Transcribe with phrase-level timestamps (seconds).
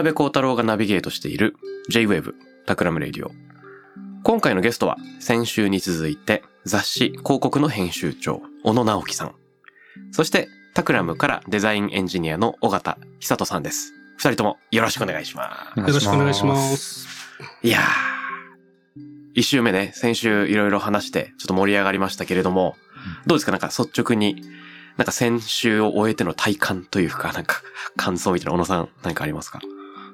[0.00, 1.56] 辺康太郎がナビゲートしている
[1.90, 2.32] J-Wave
[2.66, 3.30] Takram Radio。
[4.22, 9.34] 今回のゲストは先週に続いて雑誌広告の編集長、小野直紀さん。
[10.12, 13.92] そして Takram からデザインエンジニアの緒方壽人さんです。
[14.16, 15.80] 二人ともよろしくお願いします。
[15.80, 17.06] よろしくお願いします。
[17.62, 17.82] いやー。
[19.34, 22.76] 一週目ね、先週いろいろ話してちょっと盛り上がりましたけれども、
[23.26, 23.50] どうですか？
[23.52, 24.42] なんか率直に、
[24.96, 27.60] なんか先週を終えての体感というか、なんか
[27.96, 29.60] 感想みたいな小野さん何かありますか？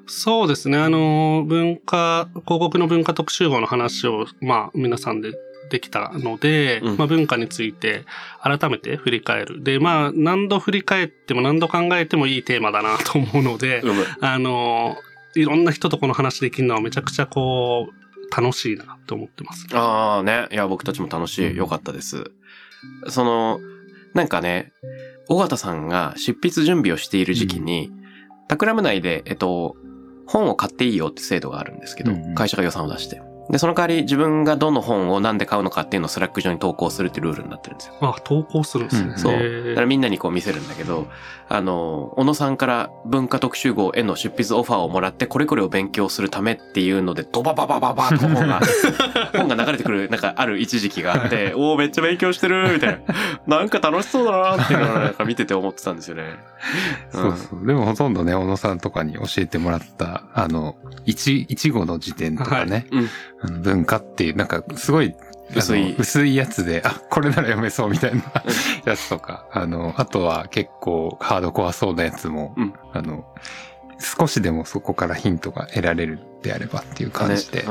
[0.07, 0.77] そうですね。
[0.77, 5.33] あの、文化、広告の文化特集号の話を、まあ、皆さんで
[5.69, 8.03] できたので、うんまあ、文化について
[8.43, 9.63] 改めて振り返る。
[9.63, 14.05] で、まあ、何度振り返っても何度考えてもいいテーマだなと思うので、うむ。
[14.21, 14.97] あの、
[15.35, 18.01] いろんな人とこの話できるのはめちゃくちゃこう、
[18.35, 19.67] 楽しいなと思ってます。
[19.73, 20.47] ああね。
[20.51, 21.55] いや、僕たちも楽しい。
[21.55, 22.31] よかったです。
[23.07, 23.59] その、
[24.13, 24.71] なんかね、
[25.29, 27.91] 緒方さんが執筆準備をしている時期に、
[28.47, 29.75] Takram 内で、えっと、
[30.31, 33.21] 本を買っていいよって制度があるんですけど、うんうん会社が予算を出して。
[33.51, 37.95] で、その代わり自分がどの本を何で買うのかっていうのを Slack 上に投稿するっていうルールになってるんですよ。
[37.99, 39.09] あ、投稿するんですね。
[39.11, 39.33] うんそう。
[39.69, 41.07] だからみんなにこう見せるんだけど、
[41.49, 48.61] あの、小野さんから文化特集号への執筆オファーをもらって、これこれを勉強するためっていうので、ドバババババと本が、
[49.35, 53.03] 本が流れてくる、なんかある一時期があって、 おおめっちゃ勉強してるみたい
[53.47, 53.57] な。
[53.59, 56.23] なんか楽しそうだなっていうのをなんか見てて思ってたんですよね。
[57.11, 57.67] そうそう。
[57.67, 63.09] でもほとんどね、小野さんとかに教えてもらった、あの、一、一語の辞典とかね、うん。
[63.49, 65.15] 文化っていう、なんかすごい、
[65.55, 65.95] 薄い。
[65.97, 68.23] 薄いやつで、あ、これなら読めそうみたいな
[68.85, 72.73] やつとか、あの、あとは結構ハードコアそうなやつも、うん。
[72.93, 73.25] あの、
[73.99, 77.65] 少しでもそこからヒントが得られるであればっていう感じで、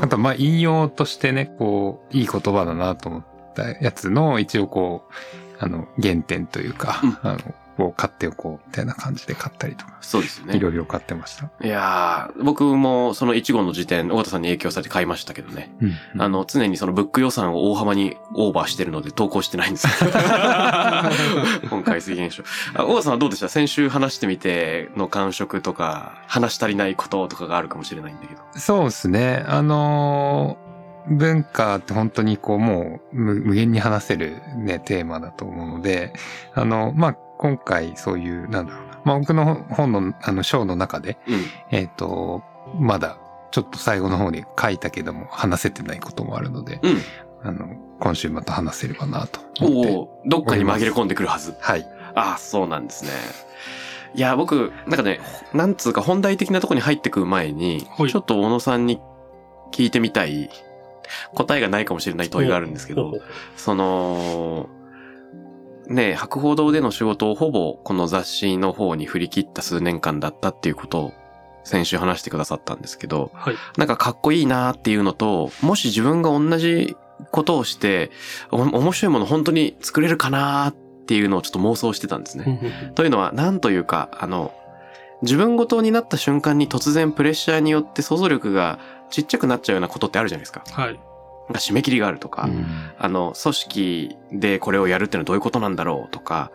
[0.00, 3.24] あと、まあ、引用としてね、こう、いい言葉だなと思っ
[3.54, 5.12] たやつの、一応こう、
[5.58, 7.18] あの、原点というか、うん。
[7.22, 7.38] あの、
[7.78, 10.56] を買っておこう、みたいな感じで買ったりとか、そうですよね。
[10.56, 11.50] いろいろ買ってました。
[11.62, 15.74] いやー、僕もその一号の時点、尾形さんに影響されて買いましたけどね。
[15.80, 15.86] う
[16.18, 20.10] んあの、常にそのブック予算を大幅にオーバーしてるので投稿してないんですよ。
[21.70, 22.42] 今回水現象。
[22.74, 23.48] あ、大田さんはどうでした？
[23.48, 28.40] 先週話してみての感触とか、話し足りないこととかがあるかもしれないんだけど。
[28.56, 29.44] そうですね。
[29.46, 30.64] あのー
[31.06, 36.14] 文化って本当にこうもう無無限に話せるね、テーマだと思うので、
[36.54, 39.00] あの、まあ、今回そういう、なんだろうな。
[39.04, 41.44] まあ、僕の本の、あの、章の中で、うん。
[41.70, 42.42] えっ、と、
[42.78, 43.18] まだ、
[43.50, 46.96] ちょっと最後の方に書いたけども、話せてないこともあるので、うん。
[47.42, 47.68] あの、
[48.00, 49.90] 今週また話せればなと思って。
[49.90, 51.54] おおどっかに紛れ込んでくるはず。
[51.60, 51.86] はい。
[52.14, 53.10] ああ、そうなんですね。
[54.14, 55.20] いや、僕、なんかね、
[55.52, 59.02] なんつうか本題的なところに入ってくる前に、はいちょっと小野さんに
[59.70, 60.48] 聞いてみたい、
[61.34, 63.12] 答えがないかもしれない問いがあるんですけど
[63.56, 64.70] その、
[65.88, 71.12] ねえ、博報堂での仕事をほぼこの雑誌の方に振り切った数年間だったっていうことを
[71.64, 73.54] 先週話してくださったんですけど、はい。
[73.76, 76.96] なんかかっこいいなっていうのと、もし自分が同じ
[77.30, 78.10] ことをして、
[78.50, 80.74] お面白いもの本当に作れるかなっ
[81.06, 82.92] ていうのをちょっと妄想してたんですね。
[82.94, 84.52] というのは、なんというか、あの、
[85.22, 88.78] 自分ごとになった瞬間に突然プレッシャーによって想像力が
[89.10, 90.64] ちっちゃくなっちゃうようなことってあるじゃないですか。
[90.70, 91.00] はい。
[91.48, 92.66] なんか締め切りがあるとか、うん。
[92.98, 96.50] あの、組織でこれをやるってのはどういうことなんだろうとか、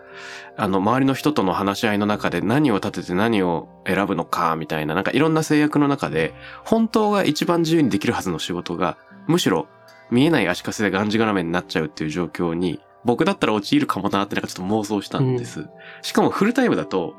[0.57, 6.33] あの、周りの人との話し合いの中で何を立てて何を選ぶのか、みたいな、なんかいろんな制約の中で、
[6.65, 8.97] 本当が一番自由にできるはずの仕事が、
[9.27, 9.67] むしろ
[10.09, 15.67] 見えない足かせでがんじがらめになっちゃうっていう状況に、僕だったら陥るかもなってなんかちょっと妄想したんです。
[16.01, 17.13] しかもフルタイムだと、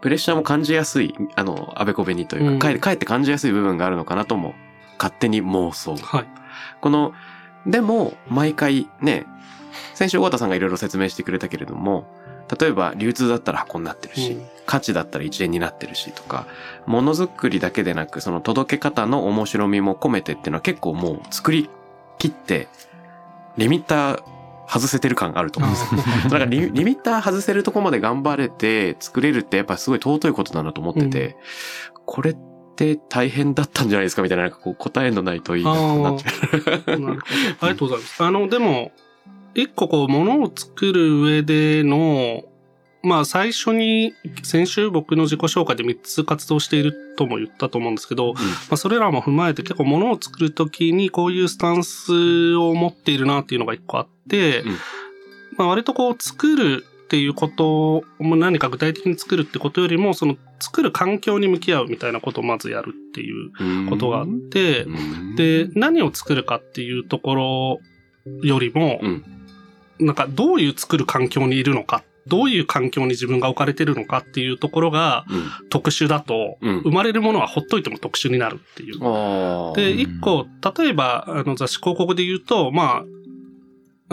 [0.00, 2.74] プレッシャーも感じやすい、あの、あべこべにというか、うん。
[2.76, 4.54] って感じやすい部分があるのかなとも、
[4.98, 5.96] 勝手に妄想。
[5.96, 6.26] はい。
[6.80, 7.12] この、
[7.66, 9.26] でも、毎回ね、
[9.94, 12.06] 先週、尾形さんがいろいろ説明してくれたけれども、
[12.60, 16.46] 例えば流通だったら箱になってるし、うん価値だったら一円になってるしとか、
[16.86, 21.68] ものづくりだけでなく、その届け方の面白みも込めてっていうのは結構もう作り
[22.18, 22.68] 切って、
[23.56, 24.22] リミッター
[24.66, 26.00] 外せてる感あると思うんですよ。
[26.24, 31.36] だからリリミッター外せるとこまで頑張れて作れるってやっぱすごい尊いことだなと思ってて、
[32.06, 32.36] これっ
[32.74, 36.92] て大変だったんじゃないですかみたいななんかこう答えのないといいなとなっちゃう。
[36.94, 38.22] ありがとうございます。
[38.24, 38.92] あの、でも、
[39.54, 42.44] 一個こう、ものを作る上での、
[43.02, 48.40] まあ最初に、先週僕の自己紹介で3つ活動しているとも言ったと思うんですけど、ま
[48.70, 54.76] あそれらも踏まえて結構ものを作るときにこういうスタンスを持っているなっていうのが一個あって、うん
[55.56, 64.90] まあ割とこう作るっていうことを何か具体的に作るってことよりも、その作る環境に向き合うみたいなことをまずやるっていうことがあって、う
[65.32, 67.80] ん、で、何を作るかっていうところ
[68.42, 69.24] よりも、うん
[70.00, 76.78] なんかどういう作る環境にいるのか、どういう環境に自分が置かれてるのかっていうところがうん、特殊だと、うん。
[76.80, 78.98] 生まれるものはほっといても特殊になるっていう。
[79.76, 80.46] で、一個、
[80.76, 83.04] 例えば、あの雑誌広告で言うと、まあ、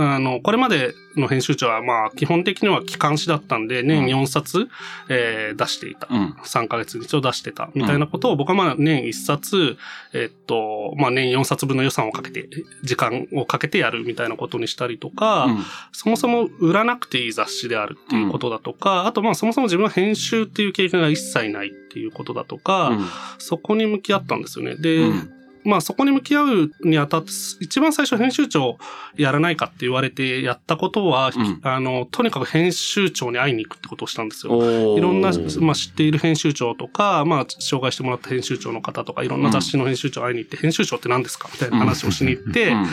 [0.01, 4.67] あの、これまでの編集長は、まあ、基本的には機関誌だったんで、年4冊、
[5.09, 6.07] えー出していた。
[6.09, 6.35] うん。
[6.43, 7.69] 3ヶ月に一度出してた。
[7.73, 9.77] みたいなことを僕はまあ年1冊、
[10.13, 12.47] えっと、まあ年4冊分の予算をかけて、
[12.83, 15.63] 時間をかけてやるみたいなことにしたりとか、うん
[15.93, 22.97] そもそも売らなくていい雑誌であるっていうことだとか、あとまあそもそも自分は編集っていう経験が一切ないっていうことだとか、
[23.37, 24.75] そこに向き合ったんですよね。
[24.75, 28.77] で、うんまあそこに向き合うにあたって、一番最初編集長
[29.15, 31.59] やらないかって言われてやったことは、うん。
[31.63, 34.97] あの、とにかく編集長に会いに行くってことをしたんですよ。
[34.97, 42.87] いろんな、まあ、知っている編集長とか、まあ、紹介してもらった編集長の方とか、いろんな雑誌の編集長会いに行って、編集長って何ですかみたいな話をしに行って、うん。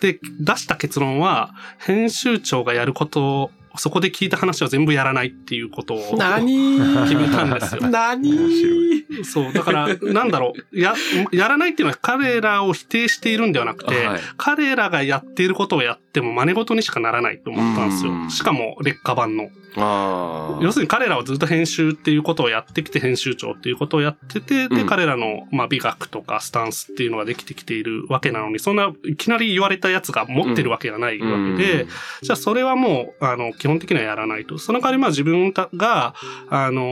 [0.00, 6.78] で、出した結論は、編集長がやることを、そこで聞いた話は全部やらないっていうことを 何？
[7.08, 7.82] 決めたんですよ。
[7.88, 8.32] 何？
[8.32, 9.52] 面白そう。
[9.52, 10.78] だから、なんだろう。
[10.78, 10.94] や、
[11.32, 18.30] やらないっていうのは彼らを否定しているんではなくて、はい彼らがやっていることをやっても真似事にしかならないと思ったんですようん。
[18.30, 19.48] しかも劣化版の。
[19.80, 24.86] 要するに彼らはずっと編集っていうことをやってきて、編集長っていうことをやってて、で、うん。
[24.86, 31.26] 彼らの、まあ、美学とかスタンスっていうのができてきているわけなのに、そんないきなり言われたやつが持ってるわけがないわ
[31.56, 31.86] けで、
[32.22, 34.58] じゃあそれはもう、あの、基本的にはやらないと。
[34.58, 36.14] その代わりまあ自分たが、
[36.50, 36.82] あの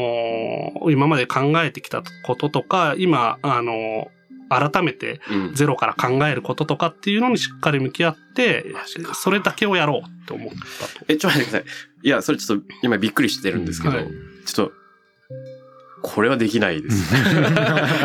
[0.86, 4.21] ー今まで考えてきたこととか、今、あのー
[4.58, 8.66] 改めてうんゼロから考えることとかっていうのにしっかり向き合って
[9.14, 11.04] それだけをやろうって思ったと。
[11.08, 11.64] え、ちょっと待ってください。
[12.02, 14.06] いや、それちょっと今びっくりしてるんですけど、はい
[14.44, 14.72] ちょっと、
[16.02, 17.14] これはできないです。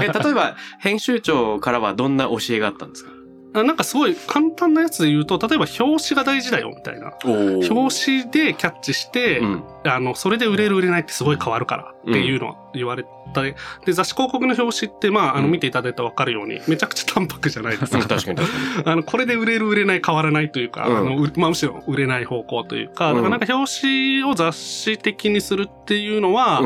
[0.04, 3.17] え例えば、編集長からはどんな教えがあったんですかあ
[3.54, 7.14] なんかすごい簡単なやつで言うと、例えば表紙が大事だよみたいな。
[7.26, 9.64] お表紙でキャッチして、うん。
[9.86, 13.56] あの、それで売れる売れないってすごい変わるからっていうのは言われたり、
[13.86, 18.00] で、雑誌広告の表紙って、まあ、あの、うん見ていただいたらわかるように、めちゃくちゃ淡白じゃないですか。
[18.06, 26.62] 確かに確かあの、これで売れる売れない変わらないというか、うんあの、うまあ、むしろ売れない方向というか、うんだからなんか表紙を雑誌的にするっていうのは。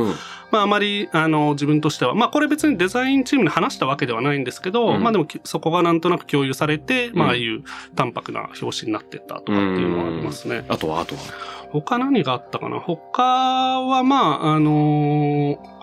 [0.51, 5.03] まああまり、あの、自分としては、まあこれ別にデザインチームに話したわけではないんですけど、うん。
[5.03, 7.30] まあでもきそこがなんとなく共有されて、まあうん。
[7.31, 7.63] ああいう
[7.95, 10.65] 淡白な表紙になってったとかっていうのはありますね。
[10.68, 11.21] あとは、あとは。
[11.71, 12.80] 他何があったかな？
[12.80, 15.81] 他は、まあ、あのー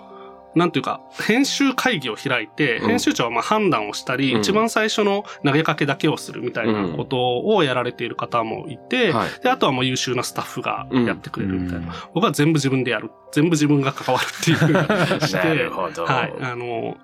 [0.55, 9.29] なんていうか、編集会議を開いて、うん編集長はまあ判断をしたり、うん一番最初の投げかけだけをするみたいなことをやられている方もいて、はい。
[9.43, 11.87] で、あとはもう優秀なスタッフがやってくれるみたいな。
[11.87, 13.11] うん僕は全部自分でやる。
[13.31, 16.05] 全部自分が関わるっていうふうに して、なるほど。
[16.05, 16.33] はい。
[16.41, 16.97] あの、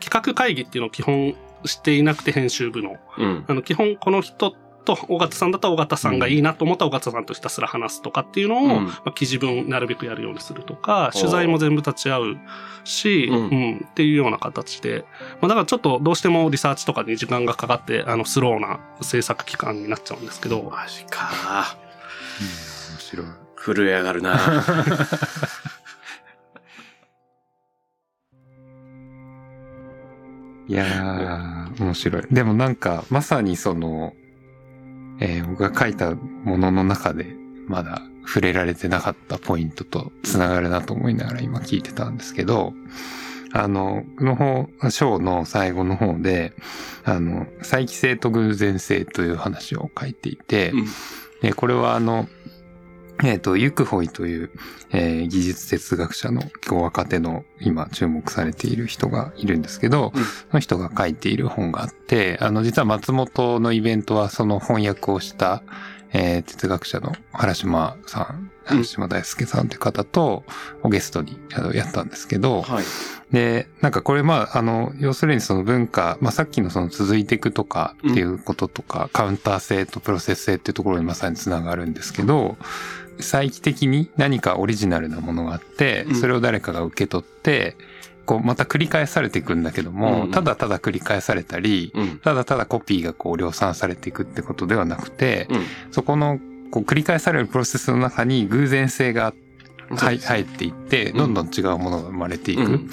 [0.00, 1.34] 企画会議っていうのを基本
[1.64, 2.96] していなくて編集部の。
[3.18, 3.44] うん。
[3.48, 12.38] あの、基本この人と、尾形さんだったら尾形さんがいいなと思ったら尾形さんとひたすら話すとかっていうのを、うんまあ、記事分なるべくやるようにするとか、取材も全部立ち会う
[12.84, 13.44] し、ううん
[13.76, 15.04] ん、っていうような形で、
[15.40, 21.76] まあ、だからちょっとどうしてもリサーチとかに時間がかかって、あの、スローな制作期間になっちゃうんですけど、マジか。
[22.40, 23.26] 面白い。
[23.56, 24.34] 震え上がるな。
[30.68, 32.22] いやー、面白い。
[32.30, 34.14] でもなんか、まさにその、
[35.22, 37.36] えー僕が書いたものの中で、
[37.68, 42.74] まだ触れられてなかったポイントと繋がるなと思いながら今聞いてたんですけど、
[43.52, 46.54] あの、この方、章の最後の方で、
[47.04, 50.86] あの、再帰性と偶然性という話を書いていて、うん。
[51.42, 52.28] でこれはあの、
[53.22, 54.50] えっ、と、ユクホイという、
[54.90, 60.24] えー技術哲学者の今日若手の今注目されている人がいるんですけど、うん。
[60.24, 65.62] その人が書いている本があって、あの、実は松本のイベントはその翻訳をした、
[66.12, 68.76] えー哲学者の原島さん、うん。
[68.76, 70.44] 原島大輔さんって方と、
[70.82, 72.84] をゲストにあのやったんですけど、はい。
[73.32, 82.58] で、なんかこれまあ、あの、要するにその文化、まあさっきのその続いていくとかっていうこととか、カウンター性とプロセス性っていうところにまさにつながるんですけど、
[83.22, 87.76] 再帰的に何かオリジナルなものがあってうん、それを誰かが受け取って、
[88.24, 92.18] こうまた繰り返されていくんだけども、うんただただ繰り返されたり、うん。
[92.18, 95.64] ただただコピーがこう量産されていくってことではなくて、うん。
[95.90, 96.38] そこの
[96.70, 99.34] こう繰り返されるプロセスの中に偶然性が
[99.96, 102.62] 入っていって、うんどんどん違うものが生まれていく。
[102.62, 102.90] うん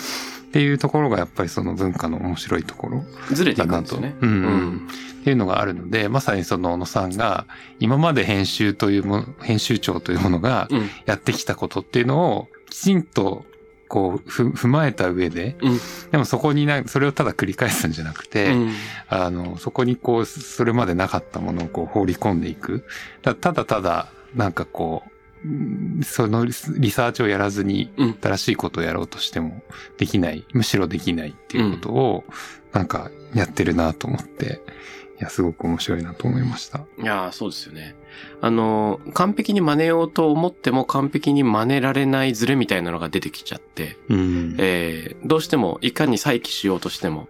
[0.49, 4.15] っていうところがやっぱりその文化の面白いところずれていくんと、ですよね。
[4.19, 4.87] うんうん
[5.19, 7.45] っていうのがあるので、まさにその小野さんが
[7.79, 10.89] 今まで編集というもの、編集長というものがうん。
[11.05, 13.45] やってきたことっていうのをきちんと
[13.89, 15.79] こうふ踏まえた上で、うん。
[16.11, 18.73] でもそこにな、それをただ繰り返すんじゃなくて、うん。
[19.09, 22.85] あの、そこにこう、それまでなかったものをこう放り込んでいく。
[23.23, 25.09] だただただ、なんかこう、
[25.45, 28.17] うんそのリサーチをやらずにうん。
[28.21, 29.63] 新しいことをやろうとしても
[29.97, 32.23] できない、むしろできないっていうことを、
[32.73, 34.61] なんかやってるなと思って、
[35.19, 36.85] いや、すごく面白いなと思いました。
[37.01, 37.95] いやーそうですよね。
[38.41, 44.55] あの、完璧に真似ようと思っても完璧に真似られないズレみたいなのが出てきちゃって、うん。
[44.59, 47.27] えー、どうしてもいかに再起しようとしても、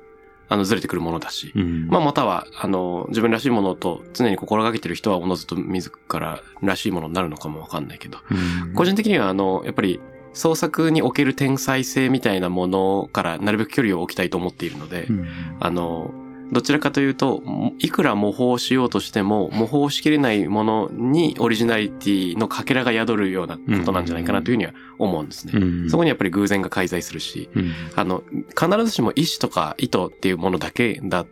[0.49, 9.99] あの、ずれてくるものだし、うんまあ、または、あの、自分らしいものと常に心がけてる人はおのずと自ららしいものになるのかもわかんないけど、うん個人的には、あの、やっぱり、
[10.33, 15.27] 創作における天才性みたいなものからなるべく距離を置きたいと思っているので、うん
[15.59, 16.13] あの、
[16.51, 17.43] どちらかというと、
[17.77, 25.53] いくら模倣しようとしても、模倣しきれないものにオリジナリティのかけらが宿るようなことなんじゃないかなというふうには思うんですね。
[25.55, 31.25] うんそこにやっぱり偶然が介在するし、うんあの、必ずしも意志とか意図っていうものだけだ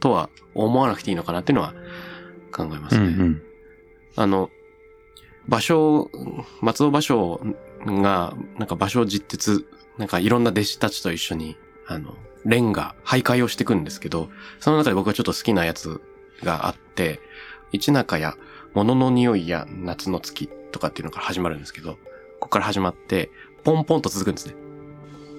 [0.00, 1.74] とは思わなくていいのかなっていうのは
[2.52, 3.06] 考えますね。
[3.06, 3.42] うん
[4.16, 4.50] あの、
[5.48, 6.08] 芭蕉、
[6.60, 7.54] 松尾芭蕉
[8.02, 9.66] が、なんか芭蕉実鉄、
[9.98, 14.28] なんかいろんな弟子たちと一緒に、あの、レンガ、徘徊をしていくんですけど、
[14.60, 16.00] その中で僕がちょっと好きなやつ
[16.42, 17.20] があって、
[17.72, 18.36] 一中や
[18.74, 21.98] 物の匂いや夏の月とかっていうのから始まるんですけど、こ
[22.40, 23.30] こから始まって、
[23.64, 24.54] ポンポンと続くんですね。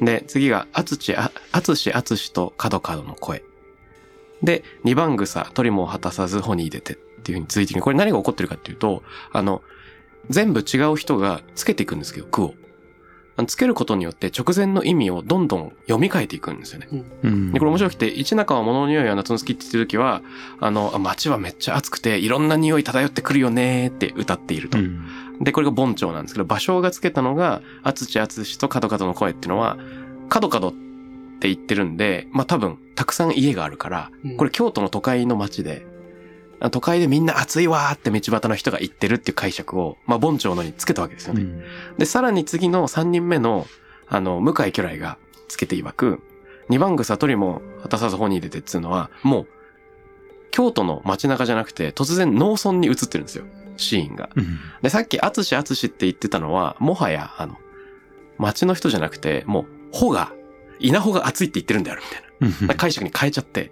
[0.01, 1.31] で、次が、あつち、あ、
[1.61, 3.43] つしあつしと角角の声。
[4.41, 7.81] で、二番草、鳥も果たさず穂に入れてっていう風に続いていく。
[7.81, 9.61] これ何が起こってるかっていうと、あの、
[10.29, 12.55] 全部違う人がつけていくんですけど、句を。
[13.47, 16.87] つけることによって直前の意味をどんどん読み替えていくんですよね。
[17.23, 20.21] うんで、これ面白くて、一中は物の匂いや夏の月って言ってる時は、
[20.61, 24.77] あの、あ街はめっちゃ暑くて、いろんな匂い漂ってくるよねーって歌っていると。
[24.77, 25.05] うん
[25.41, 29.77] で、これが盆長なんですけど、芭蕉がつけたのが、あつちあつしと角角の声っていうのは、
[30.29, 30.71] 角角っ
[31.39, 35.94] て言ってるんで、まあ多分、たくさん家があるから、うんこれ京都の都会の街で、あ
[36.69, 41.41] 都会でみんな暑いわーって道端の人が言ってるっていう解釈を、まあ盆長のにつけたわけですよね。
[41.41, 41.63] うん
[41.97, 43.67] で、さらに次の3人目の、
[44.07, 45.17] あの、向井巨来が
[45.47, 46.21] つけて曰く、
[46.69, 49.47] 二番草鳥も果たさず本に入れてっていうのは、もう、
[50.51, 53.45] 京都の街中じゃなくて、突然農村に移ってるんですよ。
[53.77, 54.29] シーンが。
[54.35, 57.57] うんで、さっき、あつしあつしって言ってたのは、もはや、あの、
[58.37, 60.33] 街の人じゃなくて、もう、穂が、
[60.79, 61.99] 稲穂が熱いって言ってるんだよ、
[62.41, 62.75] みたいな。
[62.75, 63.71] 解釈に変えちゃって。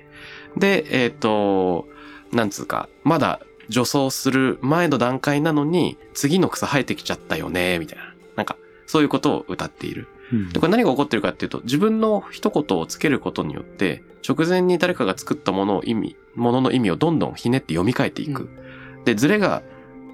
[0.58, 1.88] で、えっ、と、
[2.34, 8.14] なんつうか、まだ除草する前の段階なのに、次の草生えてきちゃったよね、みたいな。
[8.36, 10.08] なんか、そういうことを歌っている。
[10.32, 18.50] うんで、これ何が起こってるかっていうと、自分の一言をつけることによって、直前に誰かが作ったものを意味、ものの意味をどんどんひねって読み替えていく。
[19.06, 19.64] で、ズレが、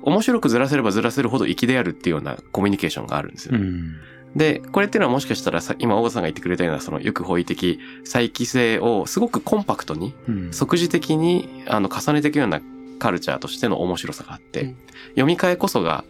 [0.01, 3.59] 面白くずらせればずらせるほど粋であるっていうようなコミュニケーションがあるんですよね。
[3.59, 3.95] うん
[4.35, 12.61] で、これっていうのはもしかしたらさ、今、大川さんが言ってくれたような、その、よく法医的再帰性をすごくコンパクトに、うん即時的に、あの、重ねていくような
[12.99, 14.77] カルチャーとしての面白さがあって、うん
[15.09, 16.03] 読み替えこそが、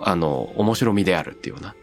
[0.00, 1.74] あの、面白みであるっていうような。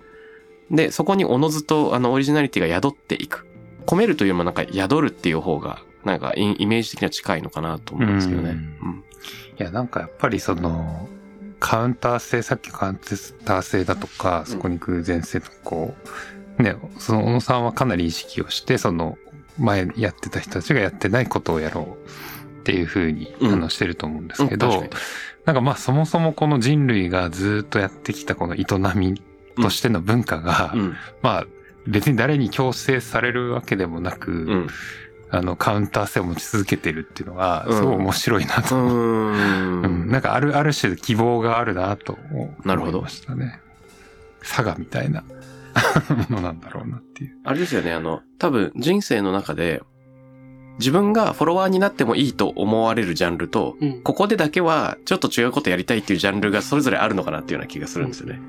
[0.71, 3.45] で、そこにおのずと、あの、オリジナリティが宿っていく。
[3.85, 8.51] 込めるというよりもなんか宿るっていう方が、なんかイイメージ的には近いのかなと思うんですけどね。
[8.51, 8.55] うう
[8.89, 9.03] ん
[9.59, 11.07] いや、なんかやっぱりその、
[11.61, 12.95] カウンター性、さっきカウン
[13.45, 15.95] ター性だとか、そこに偶然性とかこ
[16.59, 19.17] う、ね、その小野さんはかなり意識をして、その、
[19.59, 24.97] 前やってた人たちがやってないことをやろうっていうふうに、うんあの、してると思うんですけど、うん確か
[25.45, 28.65] なんかまあそもそもこの人類がずっとやってきたこの営
[28.95, 29.19] み
[29.59, 30.95] としての文化が、にうん。
[31.21, 31.47] まあ
[31.87, 34.67] 別に誰に強制されるわけでもなく、うん。
[35.33, 39.31] あの、カウンター性を持ち続けてるっていうのが、うんすごい面白いなとう思う。
[39.33, 40.11] ん、ん。
[40.11, 42.19] なんかある、ある種希望があるなと
[42.65, 43.61] なるほど思いましたね。
[44.41, 45.23] 佐賀みたいな
[46.29, 47.37] ものなんだろうなっていう。
[47.45, 49.81] あれですよね、あの、多分人生の中で、
[50.79, 54.01] 自分がフォロワーになってもいいと思われるジャンルと、うん。
[54.01, 58.39] ここでだけはちょっと違うことやりたいっていうジャンルがそれぞれあるのかなっていうような気がするんですよね。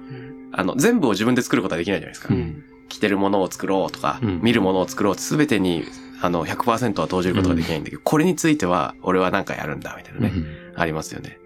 [0.52, 2.34] あの、全部を自分で作ることはできないじゃないですか。
[2.34, 2.64] うん。
[2.88, 5.84] 着てるものを作ろうとか、うん見るものを作ろうって全てに、
[6.22, 10.32] あの、100%は投じることができないんだけど、これについては、俺はなんかやるんだ、みたいなね、
[10.76, 11.40] ありますよね。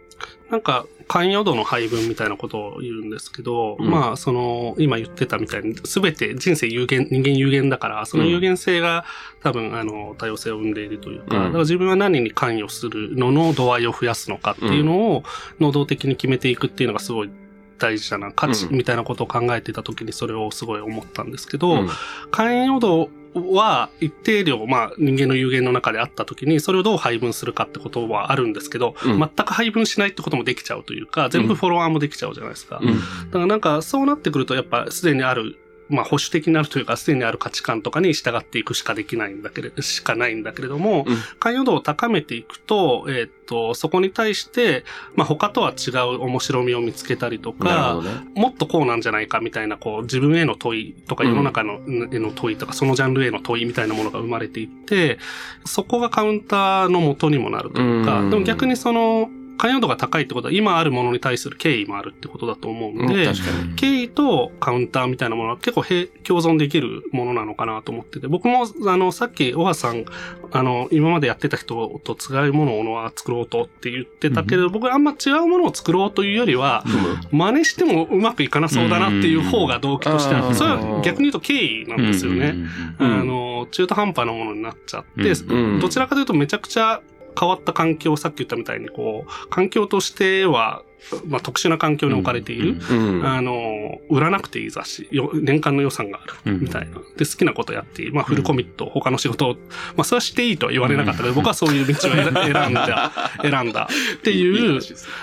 [0.51, 3.91] なんか、関与度の配分みたいなことを言うんですけど、うん。
[3.91, 9.05] まあ、その、今言ってたみたいに、すべて人生有限、人間有限だから、その有限性が
[9.43, 11.45] 多分、あの、多様性を生んでいるというか、うん。
[11.45, 15.25] だから自分は何に関与するのの度合いを増やすのかっていうのを、
[15.59, 17.31] 能動的に決めていくっていうのがすごい
[17.79, 18.77] 大事だな、価値うん。
[18.77, 21.89] みたいなことを考えてた時にそれをすごい思ったんですけど、うん。
[22.31, 29.19] 関与度は一定量、まあ人間の有限の中であった時に、それをどう配分するかってことはあるんですけど、うん。
[29.19, 32.81] 全く配分しないってこともできちゃうというか、全部フォロワーもできちゃうじゃないですか。
[32.83, 32.95] うん。
[32.97, 33.01] だ
[33.33, 35.57] からなんかそうなってくるとやっぱすでにある、
[35.89, 41.17] まあ保守的になるというか、すでにある価値観とかに従っていくしかできないんだけれど、 しかないんだけれども、うん。
[41.39, 48.11] 関与度を高めていくと、えーっと、そこに対して、まあ他とは違う面白みを見つけたりとかね。
[48.35, 51.81] もっとこうなんじゃないかみたいな、こう、自分への問いとか、うん世の中の
[52.13, 55.19] への問いとか、そのジャンルへの問いみたいなものが生まれていって、
[55.65, 58.31] そこがカウンターの元にもなるというか、うん。
[58.31, 63.31] でも逆にその、関与度が高いってことは、今あるものに対する敬意もあるってことだと思ううんので。
[63.77, 70.05] 敬意とカウンターみたいなものは結構並共存できるものなのかなと思ってて、僕も、あの、さっき、小川さん、
[70.53, 76.85] あの、今までやってた人と違うものを作ろうとって言ってたけれど、僕はあんま違うものを作ろうというよりは、
[77.33, 80.49] 真似してもうまくいかなそうだなっていう方が動機としてあうん。
[80.51, 80.55] る。
[80.55, 82.55] それは逆に言うと敬意なんですよね。
[82.99, 83.21] うん。
[83.21, 85.81] あの、中途半端なものになっちゃって、うん。
[85.81, 87.01] どちらかというとめちゃくちゃ
[87.39, 90.83] 変わった環境、さっき言ったみたいに、こう、環境としては、
[91.27, 92.77] まあ、特殊な環境に置かれている。
[92.91, 93.27] うん。
[93.27, 96.97] あの、売らなくていい雑誌、よ年間の予算がある、みたいな。
[97.17, 98.11] で、好きなことやっていい。
[98.11, 99.55] まあ、フルコミット、他の仕事を、
[99.97, 104.81] まあ、それはしていいとは言われなかったけど、僕はそういう道を選 選んだ、選んだっていう、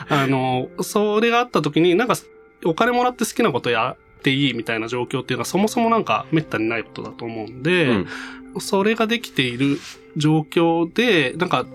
[0.09, 2.15] あの、それがあった時に、なんか、
[2.65, 8.07] お金もらって好きなことやっていいみたいな状況っていうのはそもそもなんか滅多にないことだと思うんで、うん
[8.59, 9.79] それができている
[10.15, 11.65] 状況で、なんか、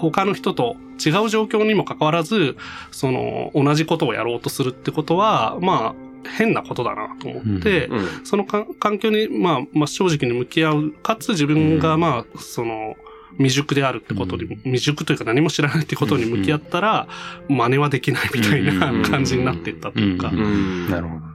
[0.00, 2.56] 他の人と違う状況にもかかわらず、
[2.90, 12.96] その、同じことをやろうとするってことは、まあ、変なことだなと思って、うんそのか環境に、まあ、まあ、正直に向き合う、かつ自分が、まあ、その、
[13.38, 17.08] 未熟であるってことに、うん未熟というか何も知らないってことに向き合ったら、
[17.48, 20.36] 真似はできないみたいなうん感じになっていったというかう。
[20.36, 21.32] うんなるほど。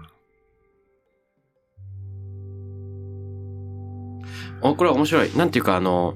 [4.62, 5.30] おこれは面白い。
[5.36, 6.16] なんていうか、あの、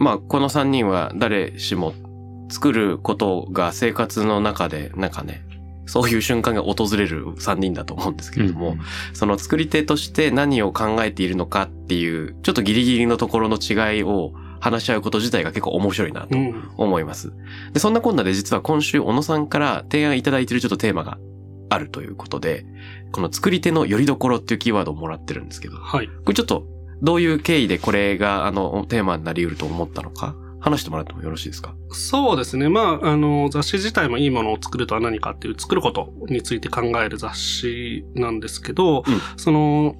[0.00, 1.94] まあ、この3人は誰しも
[2.50, 5.44] 作ることが生活の中で、なんかね、
[5.86, 8.76] そういう瞬間が訪れる3人だと思うんですけれども、
[9.12, 16.70] その作り手として何を考えているのかっていう、ちょっとギリギリのところの違いを話し合うこと自体が結構面白いなとうん。
[16.76, 17.32] 思います。
[17.72, 21.18] で、そんなこんなで実は今週小野さんから提案いただいているちょっとテーマが
[21.70, 22.64] あるということで、
[23.12, 26.06] この作り手の拠り所っていうキーワードをもらってるんですけど、はい。
[26.08, 26.64] これちょっと、
[27.02, 31.74] どういう経緯でこれが、あの、テーマになり得ると思ったのか、話してもらってもよろしいですか？
[31.90, 32.68] そうですね。
[32.68, 39.20] まあ、あの、雑誌自体もいいものを作るとは何かっていう、作ることについて考える雑誌なんですけど、うん。
[39.38, 39.96] その、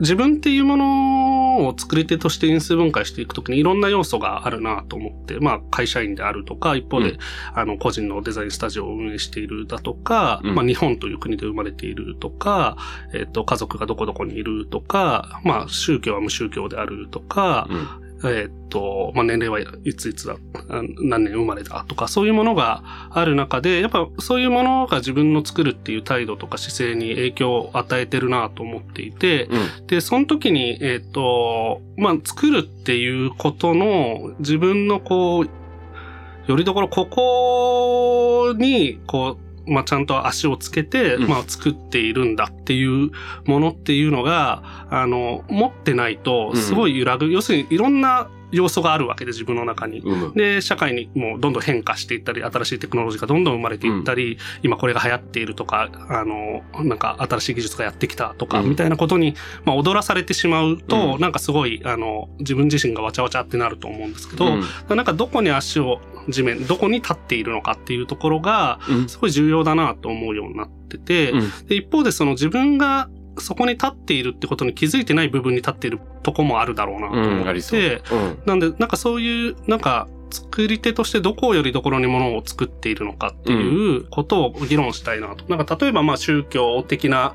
[0.00, 7.18] 自分っていうものを作り手として因数分解していくときにいろんな要素があるなと思って、まあ会社員であるとか、一方で、うん
[7.54, 12.76] あの個人のデザインスタジオを運営しているだとか、うんまあ日本という国で生まれているとか、
[13.12, 17.88] えっ、と家族がどこどこにいるとか、まあ宗教は無宗教であるとか、うん。
[18.26, 20.36] えーっと、まあ、年齢はいついつだ、
[20.68, 29.86] あ何年生まれだとか、そういうものがある中で、やっぱそういうものが自分の作るっていう態度とか姿勢に影響を与えてるなと思っていて、うん。
[29.86, 43.10] で、その時に、えーっと、まあ、作るっていうことの自分のこう、よりどころ、ここに、こう、まあ、ちゃんと足をつけて、うんまあ、作っているんだっていう
[43.46, 47.30] ものっていうのが、あの、持ってないと、すごい揺らぐ。
[47.30, 50.02] 要するに、いろんな要素があるわけで、自分の中に。
[50.34, 58.70] で、社会にもうどんどん変化していったり、新しいテクノロジーがどんどん生まれていったり、今これが流行っているとか、あの、なんか新しい技術がやってきたとか、うん。
[58.70, 61.20] みたいなことに、まあ、踊らされてしまうと、うん。
[61.20, 64.48] なんかすごい、あの、自分自身がわちゃわちゃってなると思うんですけど、う
[64.94, 64.96] ん。
[64.96, 69.08] なんかどこに足を地面、どこに立っているのかっていうところが、うん。
[69.08, 71.66] すごい重要だなと思うようになってて、うん。
[71.66, 77.80] で一方でその自分がそこに立っているってことに気づいてない部分に立っているとこもあるだろうなとうん、思ありそう。
[77.80, 78.42] って、うん。
[78.46, 85.44] なんで、なんかそういう、なんか、作り手としてどこをよりどころにものを作っているのかっていうことを議論したいなと。
[85.48, 87.34] なんか例えばまあ宗教的な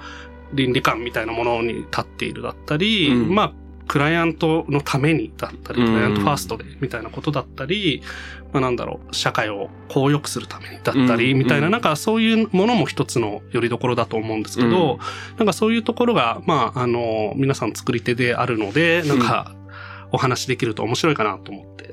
[0.53, 3.53] 倫理観みたいなものに立っているだったり、うんまあ
[3.89, 8.03] クライアントのためにだったり、うんクライアントファーストでみたいなことだったり、
[8.53, 14.99] まあなんだろう、社会をこう良くするためにだったり、うんみたいな、うんなんかそういうものも一つの拠り所だと思うんですけど、
[15.37, 19.55] なんかそういうところが、まああの、皆さん作り手であるので、なんか
[20.11, 21.89] お話できると面白いかなと思って。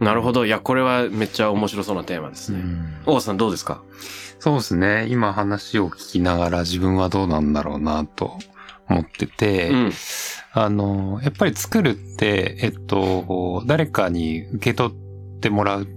[0.00, 0.44] なるほど。
[0.44, 2.62] いや、これはめっちゃ面白そうなテーマですね。
[3.06, 3.82] 王さんどうですか？
[4.40, 5.06] そうですね。
[5.08, 8.38] 今話を聞きながら自分はどうなんだろうなと
[8.90, 9.92] 思ってて、うん。
[10.56, 15.88] あの、やっぱり作るって、えっと、誰かに受け取ってもらう、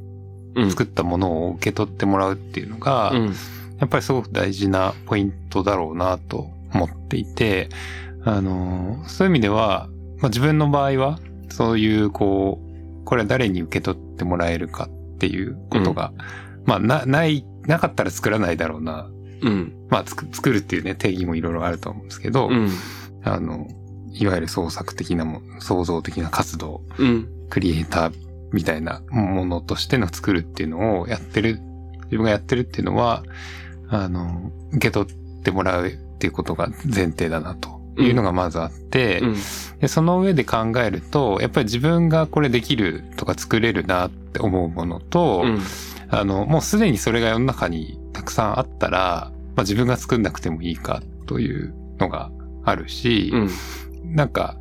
[0.56, 0.70] うん。
[0.72, 3.26] 作ったものを受け取ってもらうっていうのが、うん。
[3.80, 7.70] やっぱりすごく大事なポイントだろうなと思っていて、
[8.26, 16.12] あの、そういう意味では、まあ、自分の場合は、そういう、こう、これは誰に受け取ってもらえるかっていうことが、
[16.66, 19.08] まあ、な、ない、なかったら作らないだろうな。
[19.44, 19.74] うん。
[19.90, 22.70] まあ、作るっていうね、定義もいろいろあると思うんですけど、うん。
[23.24, 23.68] あの、
[24.20, 27.30] いわゆる創作的なも、創造的な活動、うん。
[27.50, 28.14] クリエイター
[28.52, 31.60] みたいなものとしての作るっていうのをやってる、
[32.06, 33.24] 自分がやってるっていうのは、
[33.90, 39.36] あの、受け取ってもらうっていうことが前提だなというのがまずあって、うん。
[39.80, 45.60] でその上で考えると、やっぱり自分がこれできるとか作れるなって思うものと、うん。
[46.10, 52.32] あの、もうすでにそれが世の中にたくさんあったら、まあ自分が作んなくてもいいかというのが
[52.64, 53.50] あるし、うん。
[54.16, 54.58] なんか、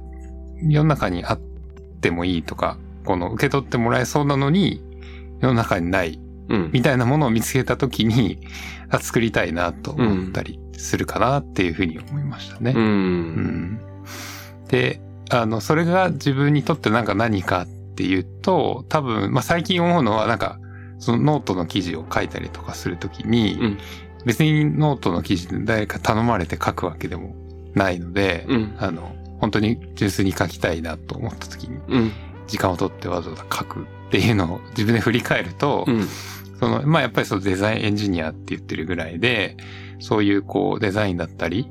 [0.62, 4.82] 世の中にあってもいいとか、この受け取ってもらえそうなのに、
[5.40, 6.70] 世の中にないうん。
[6.72, 8.38] みたいなものを見つけたときに、
[8.88, 12.72] あ、作りたいなと思ったりするかなっていうふうに思いましたね。
[12.74, 12.78] う。
[12.78, 13.80] うんん
[14.68, 20.59] で、あの、それが自分にとってなんか何かっていうと、多分、まあ、最近思うのはなんか、
[20.98, 23.78] そのノートの記事を書いたりとかするときに、うん
[24.24, 27.37] 別にノートの記事で誰か頼まれて書くわけでも
[27.74, 28.76] ないので、うん。
[28.76, 32.12] あの、本当に純粋に書きたいなと思った時に、うん。
[32.46, 36.07] 時間を取ってわざわざ書くっていうのを自分で振り返ると、うん。
[36.59, 39.57] その、まあやっぱりそのデザインエンジニアって言ってるぐらいで、
[39.99, 41.70] そういうこうデザインだったり、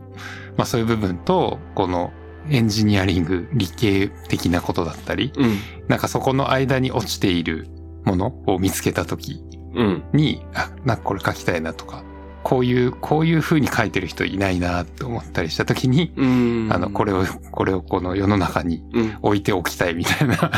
[0.58, 2.12] まあそういう部分と、この
[2.50, 5.58] エンジニアリング、理系的なことだったり、うん。
[5.88, 7.68] なんかそこの間に落ちている
[8.04, 10.04] ものを見つけた時うん。
[10.14, 12.04] に、あ、なんかこれ書きたいなとか、
[12.46, 16.70] こういう、こういう風に書いてる人いないなって思ったりした時に、うん。
[16.72, 19.18] あの、これを、これをこの世の中にうん。
[19.24, 20.54] 置いておきたいみたいな なる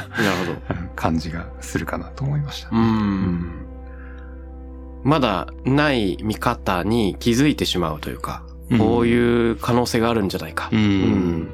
[0.67, 0.89] ほど。
[0.97, 2.69] 感じがするかなと思いました。
[2.73, 3.51] うん。
[5.05, 8.43] まだない見方に気づいてしまうというか、
[8.77, 10.67] こういう可能性があるんじゃないか。
[10.73, 11.47] うんうん。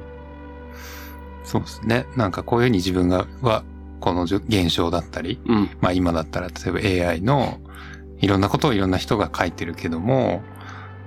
[1.44, 2.08] そうですね。
[2.16, 3.64] なんかこういうふうに自分が、は、
[4.00, 5.70] この現象だったり、うん。
[5.80, 6.54] まあ今だったら例
[6.90, 7.60] えば AI の
[8.24, 10.42] いろんなことをいろんな人が書いてるけども、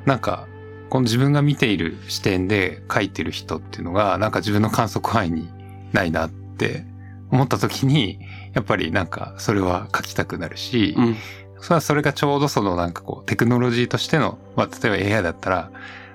[0.04, 0.46] なんか、
[0.90, 5.48] この自分が見ている視点で書いてる人っていうのが、なんか自分の観測範囲に
[5.92, 6.84] ないなって
[7.30, 8.20] 思った時に、
[8.52, 11.16] やっぱりなんかそれは書きたくなるし、うん。
[11.60, 15.70] それはそれがちょうどそのなんかこうテクノロジーとしての、まあ例えば AI だったら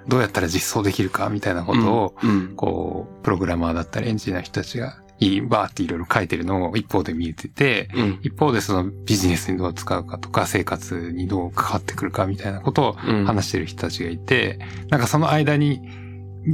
[0.07, 2.53] どうやったら実装できるかみたいなことを、うん。
[2.55, 8.19] こう、プログラマーだったりエンジニアの人たちがいい、バーっていろいろ書いてるのを一方で見えてて、うん。
[8.23, 13.25] 一方でそのビジネスにどう使うかとか生活にどう関わってくるかみたいなことをうん。
[13.25, 15.79] 話してる人たちがいて、なんかその間に、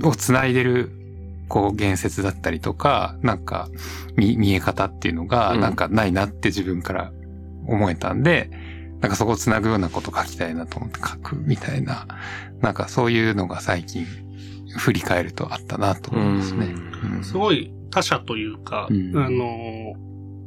[0.03, 0.91] を繋いでる、
[1.47, 3.69] こう、言説だったりとか、なんか、
[4.17, 7.13] 見、見え方っていうのが、うんなんかないなって自分から
[7.67, 8.51] 思えたんで、
[8.99, 12.05] なんかそこを繋ぐようなこと書きたいなと思って書くみたいな、
[12.59, 14.05] なんかそういうのが最近
[14.77, 16.65] 振り返るとあったなと思いますね。
[17.15, 19.93] うんすごい他者というか、うんあの、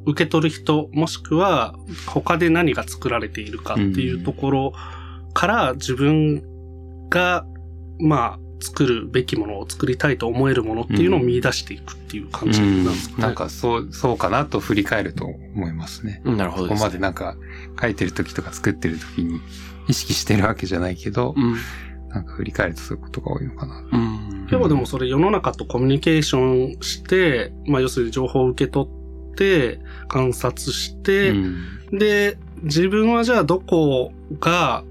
[0.06, 1.74] 受け取る人、もしくは
[2.06, 4.72] 他で何が作られているかっていうところ
[5.34, 6.42] から自分
[7.08, 7.44] が、
[7.98, 13.22] まあ、作るべきものを作りたいと思えるものっていうのを見出していくっていう感じなんですかね。
[13.22, 16.20] なんかそう、そうかなと振り返ると思いますね。
[16.24, 16.88] うんなるほどここです、ね。
[16.88, 17.36] までなんか
[17.80, 19.40] 書いてる時とか作ってる時に
[19.88, 21.56] 意識してるわけじゃないけど、うん。
[22.10, 23.84] なんか振り返るとそういうことが多いのかな。
[23.92, 24.46] うん。
[24.46, 31.56] でもでもそれ世の中とコミュニケーションして、まあ要するに情報を受け取って、観察して、うん
[31.92, 34.84] で、自分はじゃあどこが、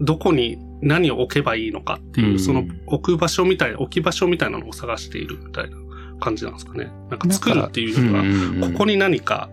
[0.00, 5.76] どこに何を置けばいいのかっていう、うんその置く場所みたいな、置き場所みたいなのを探しているみたいな
[6.20, 6.90] 感じなんですかね。
[7.10, 9.50] なんか作るっていうよりは、うんここに何か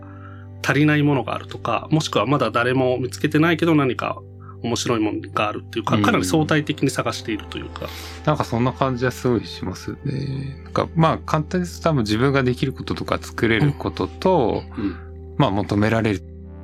[0.66, 4.20] 足りないものがあるとか、もしくはまだ誰も見つけてないけど何か
[4.64, 7.82] 面白いもんがあるっていうか、かなり相対的に探しているというか。
[7.84, 10.62] うん、なんかそんな感じはすごいしますね。
[10.64, 14.96] なんかまあ簡単に言うと多分自分ができることとか作れることと、うん、
[15.36, 16.18] まあ求められ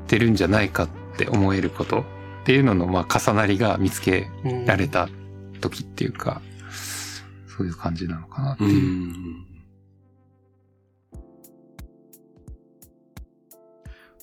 [0.09, 2.05] てるんじゃないかって思えることっ
[2.45, 4.29] ていうののまあ重なりが見つけ
[4.67, 5.09] られた
[5.61, 6.41] 時っていうか、
[7.47, 8.71] そういう感じなのかなっていう。
[8.73, 9.47] うん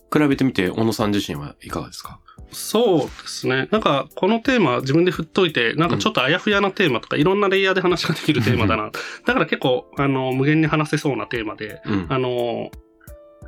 [0.10, 2.22] 比べてみて、小野さん自身はいかがですか？
[2.52, 3.68] そうですね。
[3.72, 8.92] なんか、このテーマ自分で振っといて、なんかちょっとあやふやなテーマとか、いろんなレイヤーで話ができるテーマだな。
[9.26, 12.06] だから結構、あの、無限に話せそうなテーマで、うん。
[12.10, 12.72] あの、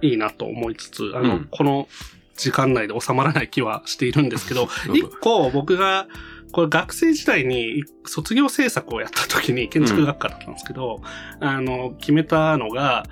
[0.01, 1.87] いいなと思いつつ、あの、うんこの
[2.35, 6.07] 時間内で収まらない気はしているんですけど、う ん一個僕が、
[6.51, 11.01] これ学生時代に卒業制作をやった時に建築学科だったんですけど、
[11.41, 13.05] あの、決めたのが、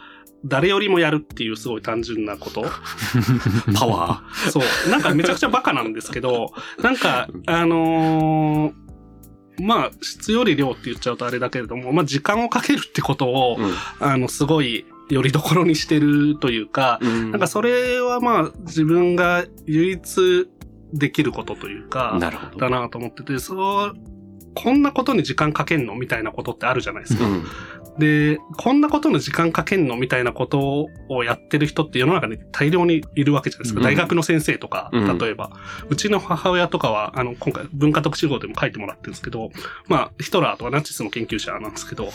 [0.48, 2.66] 誰よりもやるっていうすごい単純なこと？
[3.76, 4.90] パワそう。
[4.90, 8.74] なんかめちゃくちゃバカなんですけど、 なんか、あのー
[9.60, 13.74] まあ、質より量って言っちゃうとあれだけれども、まあ、時間をかけるってことを、ー。
[14.00, 17.32] あの、すごい、よりどころにしてるというか、うん。
[17.32, 20.48] なんかそれはまあ、自分が唯一
[20.94, 22.58] できることというか、なるほど。
[22.60, 23.94] だなと思ってて、そう、
[24.54, 25.96] こんなことに時間かけんの？
[25.96, 27.26] みたいなことってあるじゃないですか。
[27.26, 27.44] うん。
[28.00, 33.80] で、こんなことの時間かけんのみたいなことをやってる人って世の中に大量にいるわけじゃないですか。
[33.80, 33.86] うん。
[33.86, 35.18] 大学の先生とか、うん。
[35.18, 35.52] 例えば。
[35.90, 39.50] うちの母親とかは、あの、今回文化特集号でも書いてもらってるんですけど、
[39.88, 42.10] まあ、ヒトラーとかナチスの研究者なんですけど、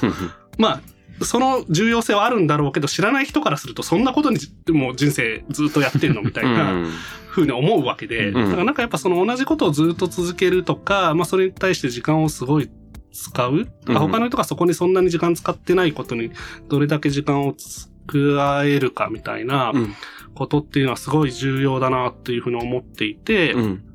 [0.58, 0.80] ま
[1.20, 6.90] あ、その重要性はあるんだろうけど、知らない人からすると、そんなことにもう人生ずっとやってんのみたいなうん。
[7.32, 8.34] ふうに思うわけで、うん。
[8.34, 12.70] だからなんかやっぱその同じことをずっと続けるとか、まあそれに対して時間をすごい
[13.12, 13.54] 使う、
[13.86, 16.30] うん他の人がそこにそんなに時間使ってないことに
[16.68, 19.94] どれだけ時間を使えるかみたいなうん。
[20.34, 23.91] ことっていうのはすごい重要だなっていうふうに思っていて、うん。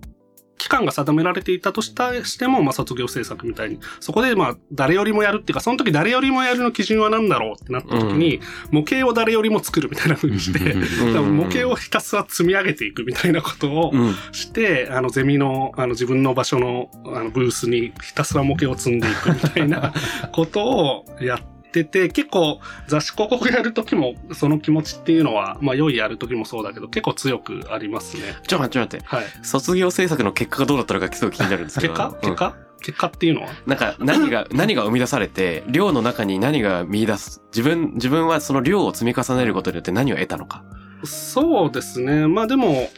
[0.57, 8.39] 期間が定められていたとしたしても、まあ卒業制作みたいに、そこでまあ誰よりもやるっていうか、その時誰よりもやるの基準は何だろうってなった時に、
[8.71, 10.75] 模型を誰よりも作るみたいな風にして、
[11.19, 14.15] 模型をひたすら積み上げていくみたいなことをうん。
[14.31, 19.93] して、あの、ゼミの、あの、自分の場所の、あの、ブースにひたすら模型を積んでいくみたいな
[20.31, 28.23] ことをやってて、結構雑誌広告やるときも、その気持ちっていうのは、まあ、良いやるときもそうだけど、結構強くありますね。
[28.47, 29.15] ちょっと待って、ちょっと待って。
[29.15, 29.45] はい。
[29.45, 31.93] 卒業制作の結果がどうだったのかすごい気になるんですけど。
[31.93, 32.07] 結果？
[32.07, 33.49] うん結果、結果っていうのは？
[33.65, 40.63] なんか何が、 何が生み出されて、量の中に何が見出す、自分、自分はその量を積み重ねることによって何を得たのか。
[41.03, 42.27] そうですね。
[42.27, 42.89] まあでも、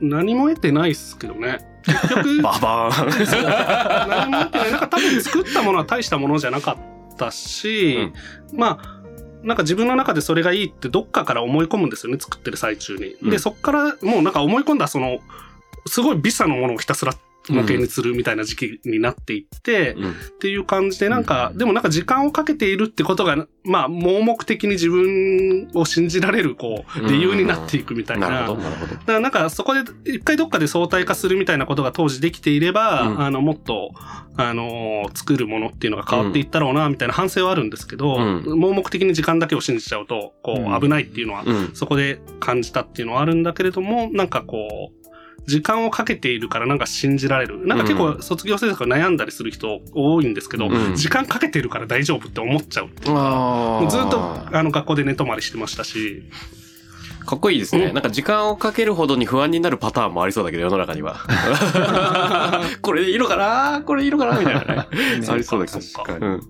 [0.00, 1.58] 何も得てないっすけどね。
[1.84, 4.08] 結局、 ババーン。
[4.08, 4.70] 何も得てない。
[4.72, 6.95] なんか多分作ったものは大したものじゃなかった
[7.30, 8.12] し、
[8.52, 8.96] まあ、
[9.42, 13.14] なんか自分の中でそれがいいってどっかから思い込むんですよね、作ってる最中に。
[13.22, 15.18] うんで、そっからもうなんか思い込んだその、
[15.86, 17.14] すごい微差のものをひたすら
[17.48, 28.28] 模型にするみたいな時期になっていって、うんっていう感じで、なんか、でもなんか時間をかけているってことが、まあ、盲目的に自分を信じられる、こう、理由になっていくみたいな。
[28.28, 28.94] なるほど、なるほど。
[28.94, 33.92] だからなんかそこで一回どっかで相対化するみたいなことが当時できていれば、うんあの、もっと、
[34.36, 41.70] あのー作るものっていうのが変わっていったろうな、みたいな反省はあるんですけど、うん盲目的に時間だけを信じちゃうと、こうんう、危ないっていうのは、うん。
[41.74, 45.05] そこで感じたっていうのはあるんだけれども、なんかこう、
[45.46, 47.66] 時間をかけているからなんか信じられる。
[47.66, 53.82] なんか結構卒業制作悩んだりする人多いんですけど、うん時間かけてるから大丈夫って思っちゃうっていうか。
[53.86, 56.24] うずっとああの学校で寝泊まりしてましたし、
[57.26, 57.86] かっこいいですね。
[57.86, 61.20] うんなんか時間をかけるほどに不安になるパターンもありそうだけど、世の中には。
[62.82, 63.82] これでいいのかな？
[63.84, 64.38] これいいのかな？
[64.38, 64.88] みたいなね。
[65.28, 65.80] ありそうだけど。
[65.80, 66.40] そっかうん。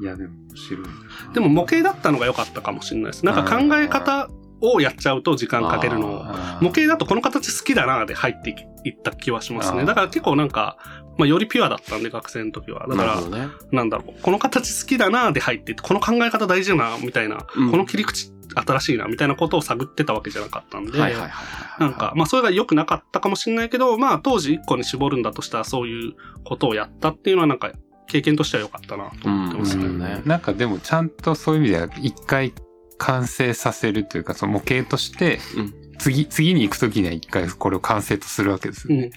[0.00, 0.88] いや、でも面白いな。
[1.34, 3.24] でも模型だったのが良かったかもしれないです。
[3.26, 4.28] なんか考え方
[4.60, 6.24] をやっちゃうと時間かけるのを。
[6.60, 8.50] 模型だとこの形好きだなで入って
[8.84, 9.84] いった気はしますね。
[9.84, 10.76] だから結構なんか、
[11.18, 12.86] まあよりピュアだったんで学生の時は。
[12.88, 13.48] だからね。
[13.72, 20.98] なんだろう、この形好きだなで入っていって、この考え方大事だな、みたいな、うんこの切り口新しいな、みたいなことを探ってたわけじゃなかったんで。
[20.98, 26.14] なんか、まあそれが良くなかったかもしれないけど、まあ当時一個に絞るんだとしたらそういう
[26.44, 27.72] ことをやったっていうのはなんか
[28.06, 29.84] 経験としては良かったなと思ってますね。
[29.84, 32.52] うんねなんかでもちゃんとそういう意味では一回
[32.98, 39.04] 完成させるというか、その模型としてうん、次、次に行くときには一回これを完成とするわけですよね。
[39.04, 39.10] うん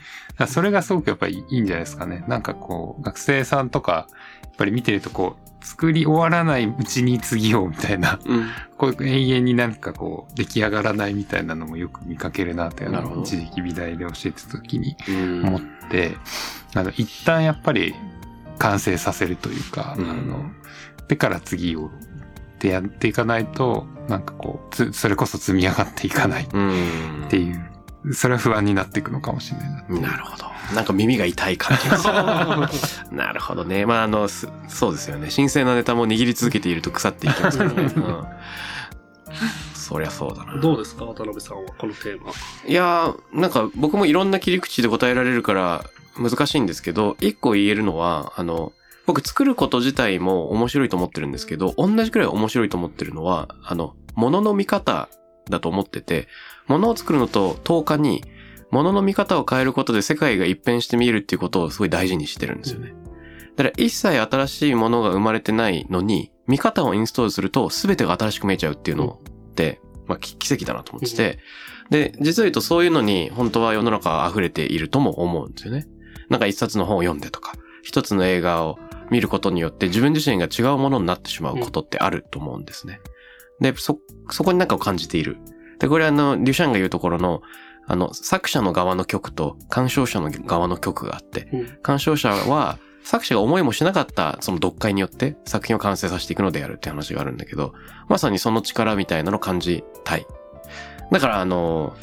[0.47, 2.23] それがすごくやっぱりいいんじゃないですかね。
[2.27, 4.07] なんかこう、学生さんとか、
[4.41, 8.47] やっぱり見てるとこう、作り終わらないうちに次をみたいな、うん。
[8.77, 16.15] こう永遠になんかこう、出来上がらないみたいなのもよく見かけるなっていうのを一時期美大で教えてた時にうん思って、
[16.73, 17.93] あの、一旦やっぱり
[18.57, 20.51] 完成させるというか、うんあの、
[21.09, 21.91] でから次を、
[22.59, 27.25] ってやっていかないと、なんかこう、つそれこそ積み上がっていかないっうん。
[27.29, 29.65] ていう、それは不安になっていくのかもしれな
[29.99, 30.45] いなるほど。
[30.75, 33.15] なんか耳が痛い感じがする。
[33.17, 33.85] なるほどね。
[33.85, 35.29] まあ、あの、すそうですよね。
[35.31, 37.83] 新鮮なネタも握り続けていると腐っていきますからね。
[37.95, 38.23] うん。
[39.73, 40.57] そりゃそうだな。
[40.59, 41.05] どうですか？
[41.05, 42.31] 渡辺さんはこのテーマ。
[42.67, 45.83] いやー、なんか僕もいろんな切り口で答えられるから
[46.17, 48.73] 難しいんですけど、一個言えるのは、あの、
[49.09, 55.09] 僕作ること自体も面白いと思ってるんですけど、同じくらい面白いと思ってるのは、あの、物の見方
[55.49, 56.27] だと思ってて、
[56.67, 58.23] 物を作るのと10日に、
[58.69, 62.93] 物の見方を変えることで世界が一変して見えるっていうことをすごい大事にしてるんですよね。
[63.55, 69.19] だから一切新しいものが生まれてないのに、見方をインストールすると全てが新しく見えちゃうっていうの
[69.49, 71.39] って、まあき奇跡だなと思ってて、
[71.89, 75.87] で、実を言うとそういうのに本当は世の中は溢れているとも思うんですよね。
[76.29, 78.77] なんか一冊の本を読んでとか、一つの映画を
[79.09, 83.01] 見ることによって自分自身が違うものになってしまうことってあると思うんですね。
[83.59, 85.37] で、そ、そこになんかを感じている。
[85.79, 87.41] で、これあの、リュシャンが言うところの、
[87.87, 97.73] あの、作者の側の曲と鑑賞者の側の曲があって、うん鑑賞者は作者が思いもしなかったその読解によって作品を完成させていくのであるって話があるんだけど、
[98.07, 100.27] まさにその力みたいなのを感じたい。
[101.11, 101.95] だからあの、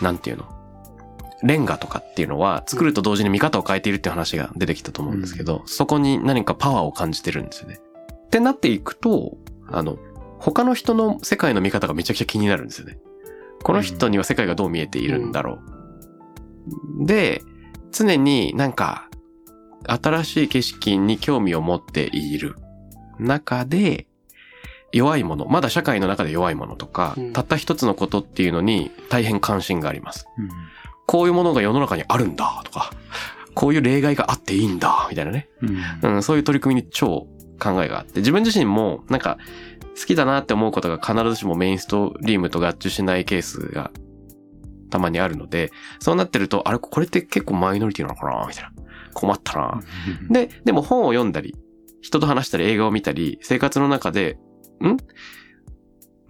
[0.00, 0.46] なんていうの？
[1.44, 7.80] レンガとかっていうのは作ると同時に見方を変えているっていう話が出てきたと思うんですけど、そこに何かパワーを感じてるんですよね。
[8.26, 9.36] ってなっていくと、
[9.68, 9.98] あの、
[10.38, 12.98] 他の人の世界の見方がめちゃくちゃ気になるんですよね。
[13.62, 15.58] この人には世界がどう見えているんだろ
[17.02, 17.06] う。
[17.06, 17.42] で、
[17.92, 19.08] 常になんか、
[19.86, 22.56] 新しい景色に興味を持っている
[23.18, 24.06] 中で、
[24.92, 30.26] 弱いもの、まだ社会の中で弱いものとか、うんたった一つのことっていうのに大変関心があります。
[31.06, 32.90] うんこういうものが世の中にあるんだとか、
[33.54, 35.48] こういう例外があっていいんだみたいなね。
[36.02, 37.28] うんうん、そういう取り組みに超
[37.60, 39.38] 考えがあって、自分自身もなんか
[40.00, 43.90] 好きだなって思うことが必ずしもメインストリームと合致しないケースが
[44.90, 48.72] たまにあるので、そうなってると、あれ、これって結構マイノリティなのかなみたいな。
[49.12, 49.80] 困ったな。
[50.30, 51.54] で、でも本を読んだり、
[52.00, 54.38] 人と話したり映画を見たり、生活の中で、
[54.82, 54.96] ん？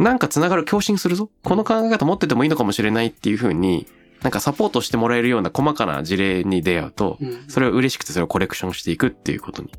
[0.03, 3.87] なんか繋がる共振するぞこの考え方持っててもいいのかもしれないっていう風に、
[4.25, 9.71] なんかサポートしてもらえるような細かな事例に出会うと、うんそれを嬉しくてそれをコレクションしていくっていうことに、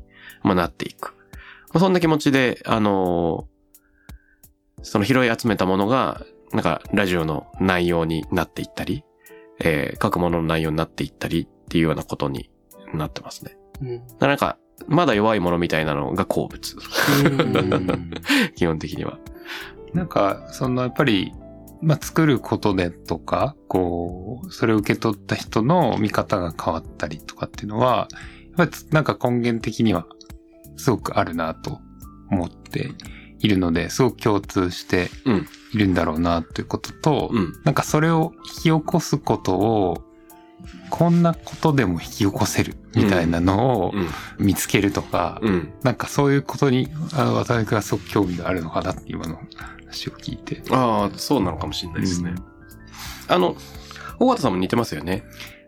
[0.42, 1.14] まあ、なっていく。
[1.72, 3.56] まあ、そんな気持ちで、あのー
[4.82, 9.02] その拾い集めたものが、なんかラジオの内容になっていったり、
[9.58, 12.48] えー書くものの内容になっていったりっていうようなことに
[12.94, 13.58] なってますね。
[13.82, 16.76] うんなんか、まだ弱いものみたいなのが好物。
[17.24, 18.10] うん
[18.54, 19.18] 基本的には。
[19.92, 21.32] なんか、そのやっぱり、
[21.82, 28.08] まあ、作ることでとか、こう、それを受け取った人の見方が変わったりとかっていうのは、
[28.56, 30.06] やっぱりなんか根源的には
[30.76, 31.80] すごくあるなと
[32.30, 32.90] 思って
[33.40, 37.52] いるので、すごく共通してうんいるんだろうなということと、うん。
[37.64, 40.05] なんかそれを引き起こすことを、
[40.90, 44.08] こんなことでも引き起こせるみたいなのをうん。
[44.44, 45.72] 見つけるとか、うん。
[45.82, 49.38] なんかそういうことに、渡辺君はすごく興味があるのかなって今の
[49.84, 50.62] 話を聞いて。
[50.70, 52.30] ああ、そうなのかもしれないですね。
[52.30, 52.56] うん
[53.28, 53.56] あの、
[54.18, 55.24] 尾形さんも似てますよね。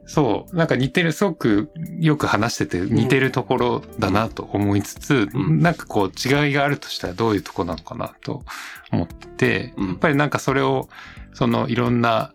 [0.07, 0.57] そう。
[0.57, 8.43] なんか似てる、すごくよく話してて似てるところだなと思いつつ、うんなんかこう違いがあるとしたらどういうとこなのかなと
[8.91, 10.89] 思ってて、うんやっぱりなんかそれを、
[11.35, 12.33] そのいろんな、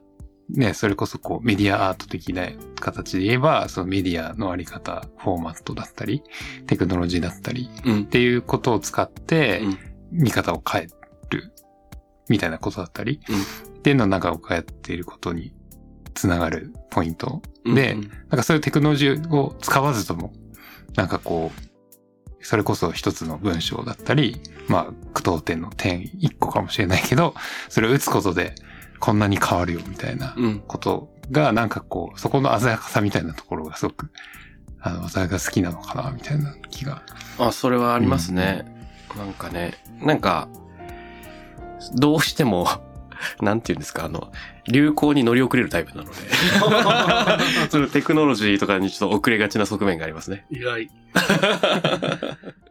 [0.50, 2.48] ね、それこそこうメディアアート的な
[2.80, 6.22] 形で言えば、そのメディアのあり方、フォーマットだったり、
[6.68, 8.02] テクノロジーだったりうん。
[8.02, 8.06] っ。
[8.06, 9.78] ていうことを使ってうん、
[10.12, 10.88] 見方を変え
[11.30, 11.54] る
[12.30, 13.42] みたいなことだったり、うん。
[13.78, 15.54] っていうのをなんか変えていることに
[16.14, 17.42] つながるポイント。
[17.66, 17.76] うん。
[17.76, 20.34] で、なんかそういうテクノロジーを使わずとも、
[20.96, 21.74] なんかこう、
[22.46, 27.34] それこそ一つの文章だったり、まあ、句読点の点一個かもしれないけど、
[27.70, 28.56] それを打つことで
[29.04, 30.60] こんなに変わるよみたいなうん。
[30.66, 34.10] ことが、なんかこう、そこの鮮やかさみたいなところがすごく、
[34.80, 37.04] あの、私が好きなのかな、みたいな気が。
[37.38, 38.64] あ、それはありますね。
[39.18, 40.48] なんかね、なんか、
[41.94, 42.66] どうしても、
[43.42, 44.32] なんていうんですか、あの、
[44.70, 46.16] 流行に乗り遅れるタイプなので、
[47.72, 50.46] そのテクノロジーとかにちょっと遅れがちな側面がありますね。
[50.50, 50.90] 意外。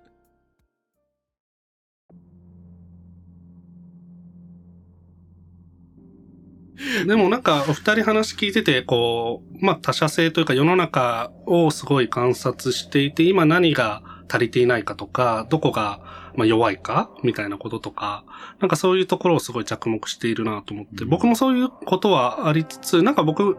[7.07, 16.01] でもなんか、お二人話聞いてて、こう、まあ他者性というか世の中をすごい観察していて、今何が足りていないかとか、どこが
[16.37, 18.25] まあ弱いかみたいなこととか、
[18.61, 23.57] なんかそういうところをすごい着目しているなと思って、僕もそういうことはありつつ、なんか僕、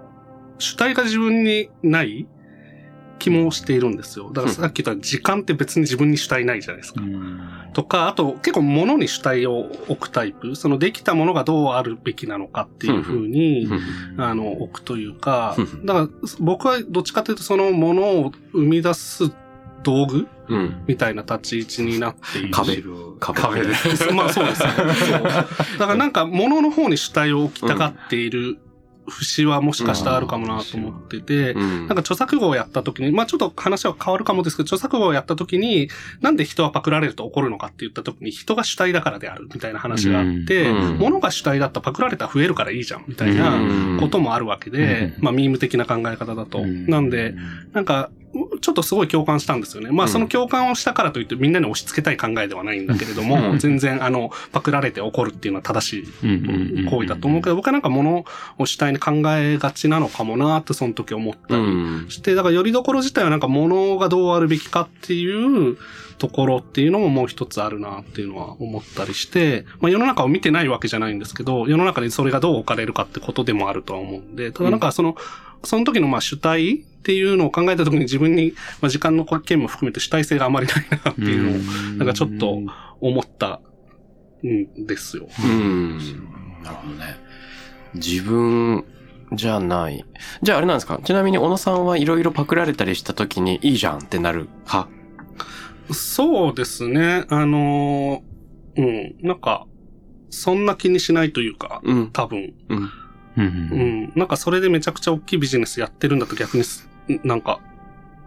[0.60, 2.28] 主体が自分にない
[3.24, 4.32] 気もしているんですよ。
[4.34, 7.02] だからさっき言った時間って別に自分に主体ないじゃないですか。
[7.72, 10.58] とか、あと結構物に主体を置くタイプ。
[10.58, 13.70] そのできたものがどうあるべきなのかっていうふうに、
[14.18, 16.10] あの、置くというかうん、だから
[16.40, 19.32] 僕はどっちかというとそのものを生み出す
[19.84, 20.84] 道具うん。
[20.86, 22.50] みたいな立ち位置になっている。
[22.52, 22.84] 壁
[23.20, 23.68] 壁壁で。
[24.12, 24.70] まあそうですね。
[24.76, 25.46] そうだか
[25.80, 28.60] らなんか物の方に主体を置きたがっている
[29.10, 31.88] 節はもしかしたらあるかもなと思ってて、うん。
[31.88, 35.90] なんか著作語をやった時に、まあちょっと話は変わるかもですけど、著作語をやった時に、
[36.22, 40.98] なんで人はパクられると怒るのかって言った時に、人が主体だからであるみたいな話があって、うん。
[40.98, 43.98] 物が主体だったらパクられたら増えるからいいじゃんみたいなうん。
[44.00, 45.24] こともあるわけで、うん。
[45.24, 46.60] まあミーム的な考え方だと。
[46.60, 46.88] うん。
[46.88, 47.36] なんで、、
[47.74, 48.10] なんか、
[48.62, 49.92] ちょっとすごい共感したんですよね。
[49.92, 58.26] まあ、うんその共感をしたからといってみんなに押し付けたい考えではないんだけれども、うん全然、あの、パクられて怒るっていうのは正しい行為だと思うけど、僕はなんか物
[58.58, 62.06] を主体に考えがちなのかもなってその時思ったうりん。
[62.10, 65.78] して、だからよりどころ自体はなんか物がどうあるべきかっていう
[66.18, 75.16] ところっていうのももう一つあるなっていうのは思ったりして、まあ世の中を見てないわけじゃないんですけど、世の中にそれがどう置かれるかってことでもあるとは思うんで、ただなんかその、
[75.64, 82.60] その時のまあ主体っていうのを考えた時に自分に、まあ、時間の件も含めて主体性があまりないなっていうのをなんかちょっと
[83.02, 83.62] 思った
[84.44, 85.28] んですよ。
[85.44, 85.98] うん。
[86.64, 87.18] なるほどね。
[87.96, 88.86] 自分
[89.34, 90.06] じゃない。
[90.42, 91.00] じゃああれなんですか？
[91.04, 94.90] ちなみに小野さんはいろいろパクられたりした時にいいじゃんってなる派？
[95.92, 97.26] そうですね。
[97.30, 98.34] あのー
[98.76, 99.68] うん、なんか、
[100.30, 102.12] そんな気にしないというか、うん。
[102.12, 102.54] 多分。
[102.70, 102.90] うん。
[103.38, 104.14] うんううんん。
[104.16, 106.88] なんかそれでめちゃくちゃ大きいビジネスやってるんだと逆にす、
[107.24, 107.60] なんか、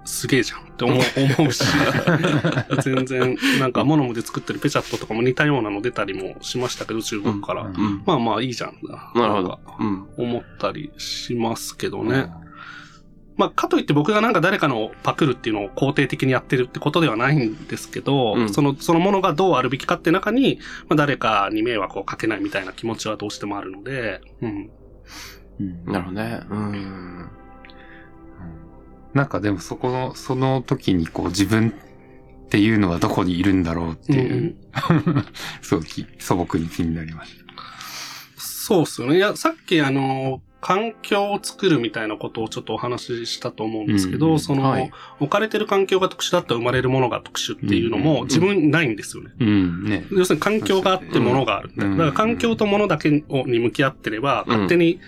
[0.05, 0.99] すげえじゃんって思う
[1.39, 1.65] 思うし、
[2.83, 7.63] 全然、なんかモノムで作ってるペチャットとかも似たようなの出たりもしましたけど、中国から。
[7.63, 8.03] うんうん。
[8.07, 8.75] まあまあいいじゃん。
[9.15, 9.61] なるほど。
[10.17, 12.31] 思ったりしますけどね。
[13.37, 24.71] まあ、かといって僕がなんか誰かのパクるっていうのを肯定的にやってるってことではないんですけど、うんその、そのものがどうあるべきかって中に、まあ、誰かに迷惑をかけないみたいな気持ちはどうしてもあるので、うん。
[25.61, 26.41] うんなるほどね。
[26.51, 27.31] うん。
[29.15, 31.73] なんかでもそこの、その時にこう自分
[32.47, 34.57] っていうのはどこにいるんだろうっていう、
[35.63, 35.87] すごく
[36.19, 37.33] 素朴に気になりまし
[38.37, 39.17] そうっすよね。
[39.17, 44.91] いや、さっきあの、環境を作るみたいなことをちょっとお話ししたと思うんですけど、うんその、はい
[45.21, 49.31] 置かれてる環境が特殊だったら生まれるものが特殊っていうのうんも自分ないんですよね。
[49.39, 49.45] た。
[49.45, 50.05] うん、ね。
[50.11, 51.71] 要するに環境があって物がある。
[51.77, 54.99] うんだから環境と物だけをに向き合ってれば、うん勝手に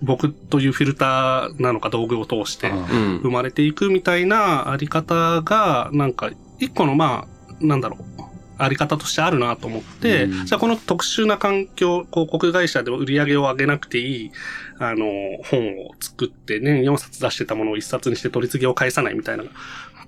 [0.00, 3.30] 僕というフィルターなのか道具を通して生。
[3.30, 6.30] まれていくみたいなあり方が、なんか
[6.60, 7.26] 一個のま
[7.60, 8.29] あ、なんだろう。
[8.62, 10.46] あり方としてあるなと思って、うん。
[10.46, 14.30] じゃあこの特殊な環境、広告会社で売り上げを上げなくていい、
[14.78, 15.06] あの、
[15.44, 19.44] 本を作って年4冊出してたものを1冊にして取り次ぎを返さないみたいな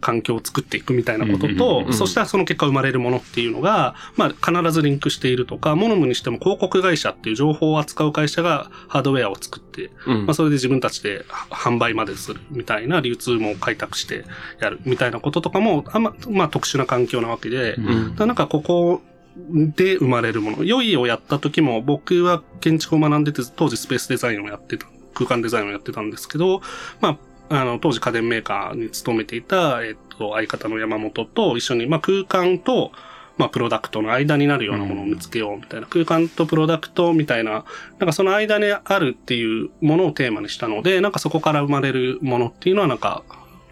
[0.02, 14.24] 環境を作っていくみたいなことうんとう、んそしたらその結果生まれるものっていうのが、まあ必ずリンクしているとか、モノムにしても広告会社っていう情報を扱う会社がハードウェアを作って、うんまあ、それで自分たちで販売までするみたいな流通も開拓して
[14.60, 19.00] やるみたいなこととかも、あんま、まあ特殊な環境なわけで、うなんかここ
[19.36, 20.64] で生まれるもの。
[20.64, 26.60] 良いをやった時も僕は建築を学んでて当時スペースデザインをやってた、空間デザインをやってたんですけど、
[27.00, 27.18] まあ、
[27.52, 32.92] あの、当時家電メーカーに勤めていた、えっと、相方の山本と一緒に、まあ空間と、
[33.38, 37.64] まあ、プロダクトの間になるようなものを見つけようみたいな、空間とプロダクトみたいな、なん
[38.06, 43.22] かその間にあるっていうものをテーマにしたので、なんかそこから生まれるものっていうのはなんか、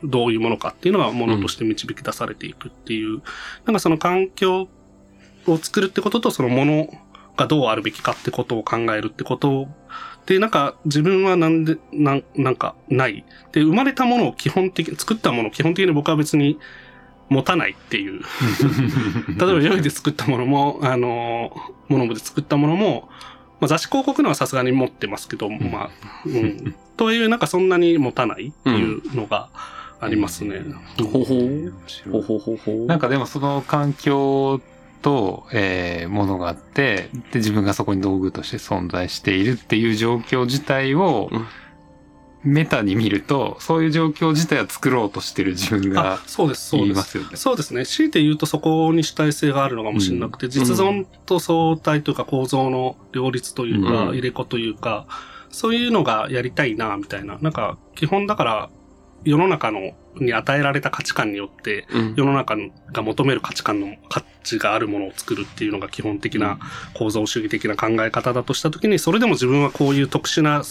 [0.02, 3.20] どういうものかっていうのはものとして導き出されていくっていう、
[3.66, 4.68] なんかその環境
[5.46, 6.88] を作るってこととそのもの
[7.36, 9.68] がどうあるべきかってことを考えるってこと
[10.26, 13.24] で、なんか自分はなんで、なん、なんかない。
[13.52, 16.58] で、生まれたものを基本的、作ったものを基本的に僕は別に
[17.28, 18.22] 持たないっていう。
[19.38, 21.52] 例えば、良いで作ったものも、あの、
[21.88, 23.08] モノムで作ったものも、
[23.60, 25.90] まあ、雑誌広告のはさすがに持ってますけど、まあ、
[26.26, 26.74] うん。
[26.96, 29.48] という、なんかそんなに持たないっていうのが
[30.00, 30.62] ありますね。
[30.98, 31.72] ほほう。
[32.10, 32.72] ほほほほ。
[32.86, 34.60] なんかでもその環境
[35.02, 41.46] と、えー、ものがあって、で、自分がそこに道具として存在しているっていう状況自体をうん、
[42.42, 46.94] メタに見ると、そういう状況自体は作ろうとしてる自分があ、そうです、そうで。
[46.94, 47.30] すすよね。
[47.34, 47.84] そうですね。
[47.84, 55.06] 強いて言うとそこに主体性があるのかもしれなくて、実存と相対というか構造の両立というか、うん入れ子というか、
[55.50, 57.38] そういうのがやりたいな、みたいな。
[57.40, 58.70] なんか、基本だから、
[59.24, 62.14] 世の中の、に与えられた価値観によって、うん。
[62.16, 62.56] 世の中
[62.92, 66.58] が求める価値観の価値があるものを作るっていうのが基本的な
[66.94, 70.62] 構造主義的な考え方だとしたときに、それでも自分はこういう特殊な、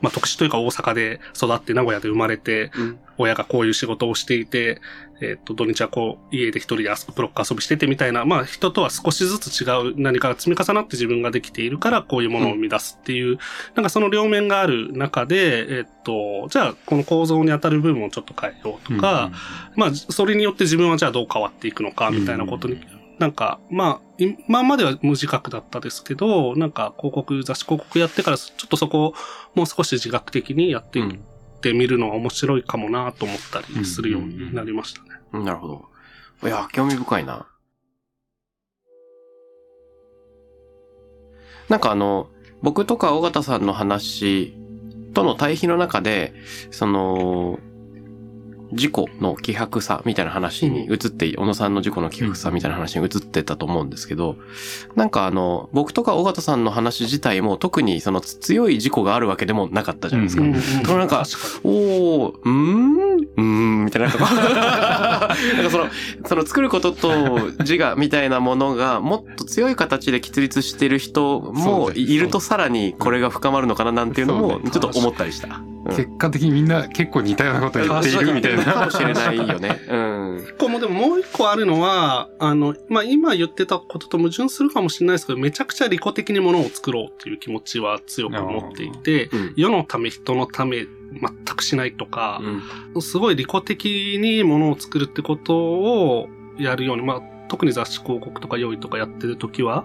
[0.00, 2.98] まあ特殊というか大阪で育って名古屋で生まれて、うん。
[3.18, 4.80] 親がこういう仕事をしていて、
[5.20, 13.38] えっ、と、土日はこう、家で一人で遊ブロック遊びしててみたいな、まあ人とは少しずつ違う何かが積み重なって自分ができているから、こういうものを生み出すっていう、
[13.74, 19.30] なんかその両面がある中で、えっ、と、じゃあこの構造に当たる部分をちょっと変えようとか、
[19.74, 22.78] まあ、それによって自分はじゃあどう変わっていくのか、みたいなことに
[23.18, 29.14] なんか、まあ、今までは無自覚だったですけど、なんか広告、雑誌広告やってから、ちょっとそこを
[29.54, 31.18] もう少し自覚的にやっていっ
[31.60, 35.08] てみるのは面白いかもなと思ったりするようになりましたね。
[35.32, 36.48] うんなるほど。
[36.48, 37.46] いや、興味深いな。
[41.70, 42.28] なんかあの、
[42.62, 44.54] 僕とか尾形さんの話
[45.14, 46.34] との対比の中で、
[46.70, 47.58] その、
[48.72, 54.36] 事故の希薄さみたいな話に移って、小野さんの事故の希薄さみたいな話に移ってたと思うんですけど、
[54.94, 60.42] なんかあの、僕とか尾形さんの話自体も特にその強い事故があるわけでもなかったじゃないですか。
[60.42, 61.24] うんうんそのなんか
[61.64, 65.36] おー、うーんうーんみたいな、なんか
[65.70, 65.86] その、
[66.26, 75.60] その作ることと自我みたいなものがもっと強い形で喫立してる人もいるとさらにこれが深まるのかななんていうのもちょっと思ったりした。
[75.88, 78.64] うん結果的にみんな結構似たようなことを言っているみたいな。
[78.64, 79.80] かもしれないよね。
[79.88, 80.44] うん。
[80.48, 90.88] 一個もでももう一個あるのは、あの、まあ、今言ってたことと矛盾するかもしれないですけど、めちゃくちゃ利己的にものを作ろうっていう気持ちは強く持っていて、うん世のため人のため全
[91.56, 92.40] くしないとか、
[92.94, 96.28] うんすごい利己的にものを作るってことを
[96.58, 99.84] やるように、まあ、特に雑誌広告とか良いとかやってる時は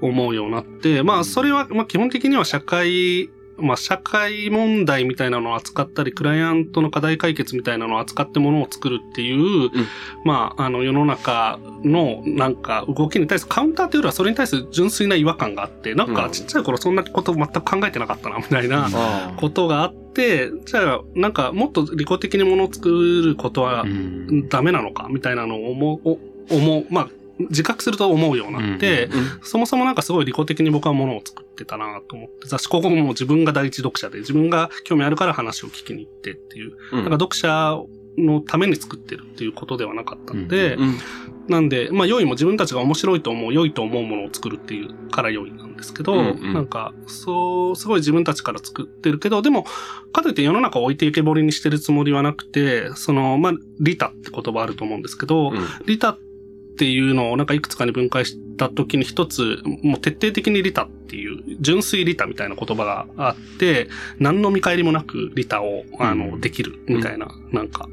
[0.00, 0.08] うん。
[0.08, 9.70] 思うようになって、まあ、それは、まあ、基本的には社会、まあ、社会問題みたいなのを扱ったり、クライアントの課題解決みたいなのを扱ってものを作るっていう、
[10.24, 16.32] まあ、あの、世の中の、なんか、動きに対するカウンターというよりは、それに対する純粋な違和感があって、なんか、うん。
[16.32, 24.48] ちっちゃい頃そんなこと全く考えてなかったな、みたいなあことがあって、じゃあ、なんか、もっと利己的にものを作ることはう、ん。
[24.48, 26.18] ダメなのか、みたいなのを思う、お
[26.50, 27.08] 思う、まあ、
[27.48, 36.98] 自覚すると思うようになって、うんうんそもそもなんかすごい利己的に僕はものを作ってたなと思って、雑誌広告も自分が第一読者で、自分が興味あるから話を聞きに行ってっていう、うん。
[37.00, 37.78] なんか読者
[38.18, 40.98] のために作ってるっていうことではなかったので、うん
[41.48, 46.54] なんで、まあ良いも自分たちが面白いと思う、良いと思うものを作るっていうから良いなんですけど、うんうん。
[46.54, 49.66] なんか、そう、すごい自分たちから作ってるけど、でも、
[50.12, 55.58] かといって世の中を置いていけぼりにしてるつもりはなくて、その、まあ、利他って言葉あると思うんですけど、うん。
[55.86, 56.31] 利他って
[56.84, 67.88] いうのをなんかいくつかに分解した時に一つ、もう徹底的に利他っていう、純粋利他みたいな言葉があって、何の見返りもなく利他を、あの、うんできるみたいな、なんか。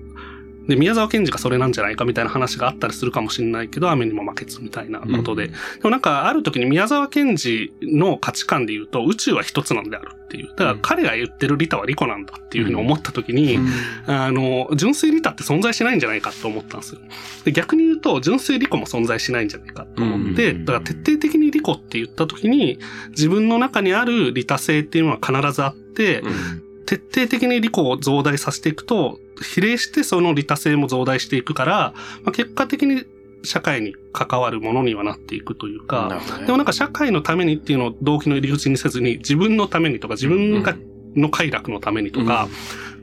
[0.70, 5.48] で、宮沢賢治がそれなんじゃないかみたいな話があったりするかもしれないけど、雨にも負けずみたいなことで。
[5.48, 5.54] で
[5.84, 10.50] もなんか、ある時に宮沢賢治の価値観で言うと、宇宙は一つなんであるっていう。
[10.50, 13.58] だから彼が言ってる利他は利己なんだっていうふうに思った時に、
[14.06, 17.02] あの、純粋利他って存在しないんじゃないかと思ったんですよ。
[17.46, 22.78] で逆に言うと、純粋利己も存在しないんじゃないかと思って、うんだから徹底的に利己って言った時に、
[23.10, 33.04] 自分の中にある利他性っていうのは必ずあって、うん徹底的に利己を増大させていくと、比例してその利他性も増大していくから、まあ、結果的に
[33.44, 36.48] 社会に関わるものにはなっていくというか、ね。
[36.48, 40.76] でもなんか社会のためにっていうのを動機の入り口にせずに、自分のためにとか、自分が
[41.16, 42.48] の快楽のためにとか、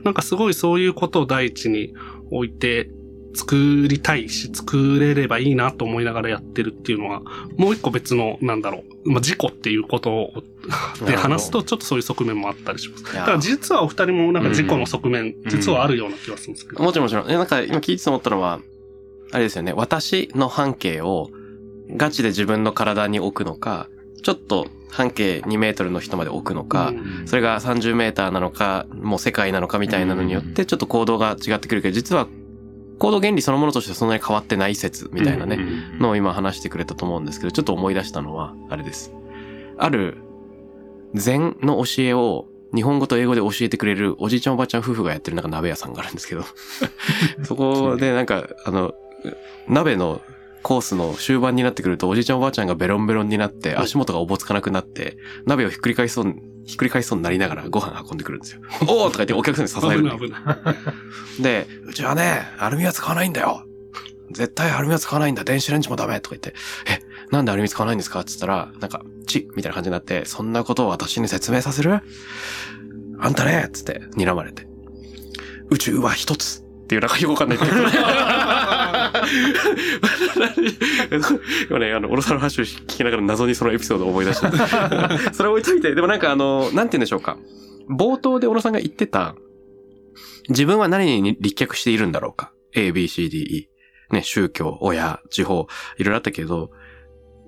[0.03, 1.93] なんかすごいそういうことを第一に
[2.29, 2.89] 置いて
[3.37, 7.21] 作りたいし、作れればいいなと思いながらやってるっていうのは、
[7.55, 10.33] もう一個別の、なんだろう、まあ、事故っていうことを
[11.05, 13.03] で話すとちょっとそういう側面もあったりします。
[13.03, 16.83] だから実はお二人もなんか事故の側面、ん実はあるような気がするんですけど。
[16.83, 17.29] もちろんもちろん。
[17.29, 18.59] えなんか今聞いてて思ったのは、
[19.31, 19.71] あれですよね。
[19.73, 21.29] 私の半径を
[21.95, 23.87] ガチで自分の体に置くのか、
[24.23, 32.27] ちょっと半径2メートルの人まで置くのか、うんそれが30メーターなのか、もう世界なのかみたいなのによって、ちょっと行動が違ってくるけど、実は
[32.99, 35.59] 行動原理そのものとしてそんなに変わってない説みたいなね、
[35.99, 39.13] のを今話してくれたと思うんですけど、ちょっと思い出したのは、あれです。
[39.77, 40.17] ある、
[41.13, 46.43] 禅の教えを日本語と英語で教えてくれるおじいちゃんおばあちゃん夫婦がやってるなんか鍋屋さんがあるんですけど、
[47.43, 48.93] そこでなんか、あの、
[49.67, 50.21] 鍋の
[50.67, 58.59] コースの終盤になってくるとおじいちゃんおばあちゃんがベロンベロンになって足元がおぼつかなくなって、鍋をひっくり返しそう、ひっくり返しそうになりながらご飯運んでくるんですよ。
[58.85, 61.41] おーとか言ってお客さんに支えるんだよ危ない危ない。
[61.41, 63.63] で、うちはね、アルミは使わないんだよ。
[64.31, 65.45] 絶対アルミは使わないんだ。
[65.45, 66.53] 電子レンジもダメとか言って、
[66.85, 66.99] え、
[67.31, 68.19] なんでアルミ使わないんですか？
[68.19, 72.01] って言ったら、なんか、チッみたいな感じになって、そんなことを私に説明させる？
[73.19, 73.69] あんたね？
[73.71, 74.67] つって、睨まれて。
[75.69, 77.57] 宇宙は一つっていうなんかよくわかんない。
[81.69, 85.33] 今ね、あの、オロサの話を聞きながら謎にそのエピソードを思い出した。
[85.33, 87.37] それ置いといて、でもなんかあの、なんて言うんでしょうか。
[87.89, 89.35] 冒頭で小野さんが言ってた、
[90.49, 92.51] 自分は何に立脚しているんだろうか。
[92.73, 93.69] A, B, C, D, E。
[94.11, 95.67] ね、宗教、親、地方、
[95.97, 96.71] いろいろあったけど、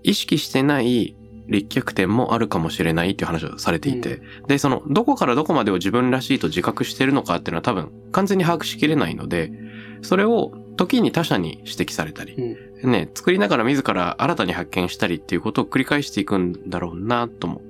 [0.03, 1.15] 意識してない
[1.49, 9.51] 立脚点もあるかもしれないっていう話をされていて、で、その、どこからどこまでを自分らしいと自覚してるのかっていうのは多分、完全に把握しきれないので、
[10.01, 12.35] それを時に他者に指摘されたり、
[12.83, 17.61] うんね、作りながら自ら新たに発見したりっていうことを繰り返していくんだろうなとも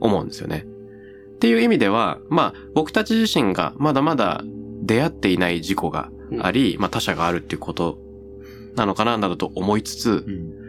[0.00, 0.64] 思うんですよね。
[1.34, 4.42] っていう意味では、まあ僕たち自身がまだまだ
[4.82, 6.10] 出会っていない事故が
[6.40, 7.98] あり、まあ他者があるっていうこと
[8.76, 10.64] なのかななどと思いつつ、うん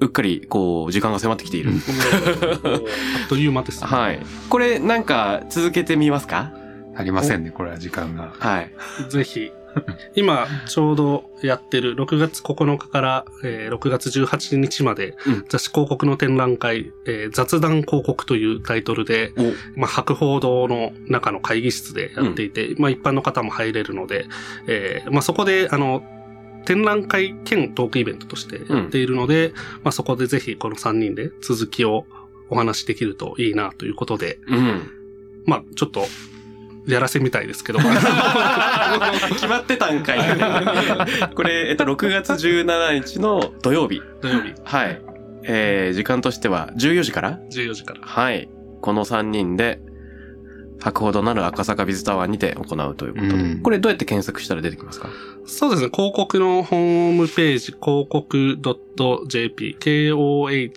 [0.00, 1.70] うっかりこう時間が迫ってきている。
[1.70, 1.74] あ
[3.24, 3.86] っという間ですね。
[3.86, 4.20] はい。
[4.50, 6.52] これなんか続けてみますか？
[6.96, 8.34] ありませんね、これは時間が。
[8.38, 8.72] はい。
[9.08, 9.50] ぜひ。
[10.16, 15.44] 今、ちょうどやってる6月9日から、えー6月18日まで、うん。
[15.48, 19.80] 雑誌広告の展覧会、えー雑談広告というタイトルで、お。
[19.80, 24.26] まあ、博報堂の中の会議室でやっていて、まあ、一般の方も入れるので、
[24.66, 26.04] えーまあ、そこで、あの、
[26.64, 29.52] 展覧会兼トークイベントとしてやっているので、
[29.82, 32.06] まあ、そこでぜひこの3人で続きを
[32.50, 34.82] お話しできるといいなということで、うん。
[35.46, 36.06] まあ、ちょっと、
[36.86, 37.78] やらせみたいですけど。
[39.30, 40.18] 決まってたんかい。
[41.34, 44.00] これ、えっと、6月17日の土曜日。
[44.20, 45.00] 土曜日、はい。
[45.44, 48.00] えー、時間としては14時から？14時から。
[48.02, 48.48] はい。
[48.80, 49.80] この3人で、
[50.80, 53.32] 博報堂なる赤坂ビズタワーにて行うということで。
[53.34, 55.08] うんこれどうやって検索したら出てきますか？
[55.44, 55.90] そうですね。
[55.94, 58.58] 広告のホームページ、広告
[59.28, 60.70] .jp、koh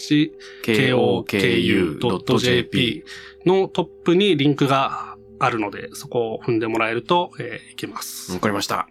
[1.99, 3.03] koku.jp
[3.45, 8.32] のトップにリンクがあるので、そこを踏んでもらえると、えーいけます。
[8.34, 8.88] わかりました。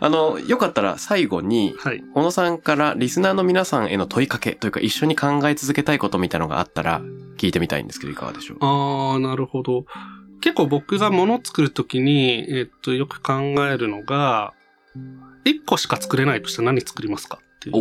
[0.00, 2.02] あの、よかったら最後に、はい。
[2.14, 7.00] 小野さんからリスナーの皆さんへの問いかけというか一緒に考え続けたいことみたいなのがあったら
[7.36, 8.58] 聞いてみたいんですけどいかがでしょう？
[8.60, 9.84] あー、なるほど。
[10.40, 13.34] 結構僕が物作るときに、えっと、よく考
[13.66, 14.52] えるのが、
[15.44, 17.76] 1個しか作れないとしたら何作りますかっていう。
[17.76, 17.78] お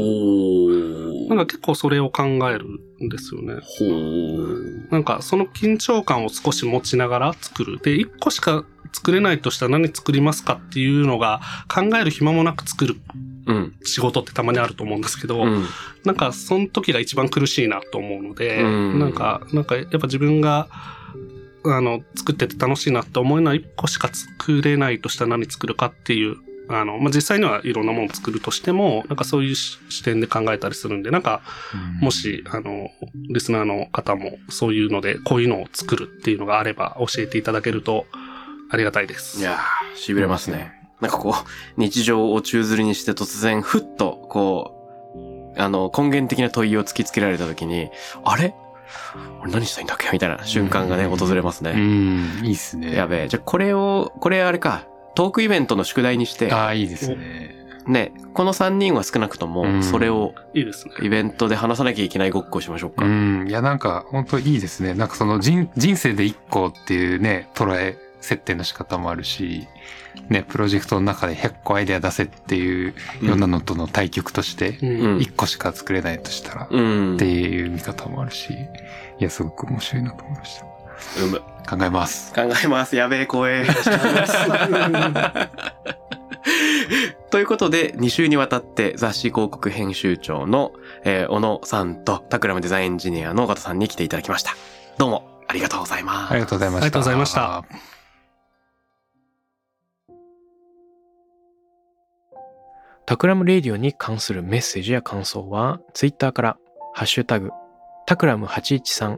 [1.36, 2.66] なんか結構それを考える
[3.04, 3.56] んですよね。
[3.62, 4.92] ほー。
[4.92, 7.80] なんかその緊張感を少し持ちながら作る。
[7.80, 11.42] で、一個しか作れないとしたら何作りますかっていうのが
[11.74, 12.96] 考える暇もなく作る
[13.46, 13.76] うん。
[13.84, 15.66] 仕事ってたまにあると思うんですけど、うん。
[16.06, 20.70] なんかその時が一番苦しいなと思うので、うんなんか、なんかやっぱ自分が
[21.66, 26.36] あの、作ってて楽しいなって思うのは一個しか作れないとしたら何作るかっていう、
[26.70, 31.42] あの、まあ、実際にはいろんなものを作るとしても、なんかそういうし視点で考えたりするんで、なんか、
[32.00, 32.90] もし、あの、
[33.34, 38.06] リスナーの方もそういうので、こういうのを作るっていうのがあれば教えていただけると
[38.72, 39.40] ありがたいです。
[39.40, 40.72] いやー、痺れますね。
[41.02, 41.44] なんかこう、
[41.76, 44.80] 日常を宙吊りにして突然、ふっと、こ
[45.56, 47.90] う、あの、根源的な問いを突きつけられた時に、
[48.24, 48.56] あれ？
[49.42, 50.10] 俺何したいんだっけ？
[50.12, 51.74] みたいな瞬間がね、うん訪れますうね。
[51.74, 52.96] ん、いいっすね。
[52.96, 53.28] やべえ。
[53.28, 54.86] じゃあこれを、これあれか、
[55.16, 57.64] トークイベントの宿題にして、ああ、いいですね。
[57.88, 60.94] ね、この3人は少なくとうも、んそれをいいですね。
[61.02, 63.06] イベントで話さなきゃいけないごっこをしましょうか。
[63.06, 63.46] うん。
[63.48, 64.94] いや、なんか、本当いいですね。
[64.94, 69.68] なんかその人、人生で一個っていうね、捉え、設定の仕方もあるし、
[70.30, 77.16] ね、プロジェクトの中で100個アイデア出せっていうようなのとの対局として、うんうん1個しか作れないとしたら、うん。
[77.16, 78.56] っていう見方もあるし、い
[79.24, 80.73] や、すごく面白いなと思いました。
[81.24, 81.42] うむ。
[81.70, 82.34] 考えます。
[82.34, 82.96] 考えます。
[82.96, 83.66] やべえ、怖え。
[87.32, 90.74] ということで、2週にわたって雑誌広告編集長の、
[91.04, 94.52] えー小野さんとタクラムデザインエンジニアの尾形さんに来ていただきました。
[94.98, 96.32] どうもありがとうございます。
[96.32, 96.86] ありがとうございました。
[96.86, 97.64] ありがとうございました。
[103.06, 106.58] Takram Radio に関するメッセージや感想は、ツイッターから、
[106.94, 107.52] ハッシュタグ、
[108.06, 109.18] Takram 813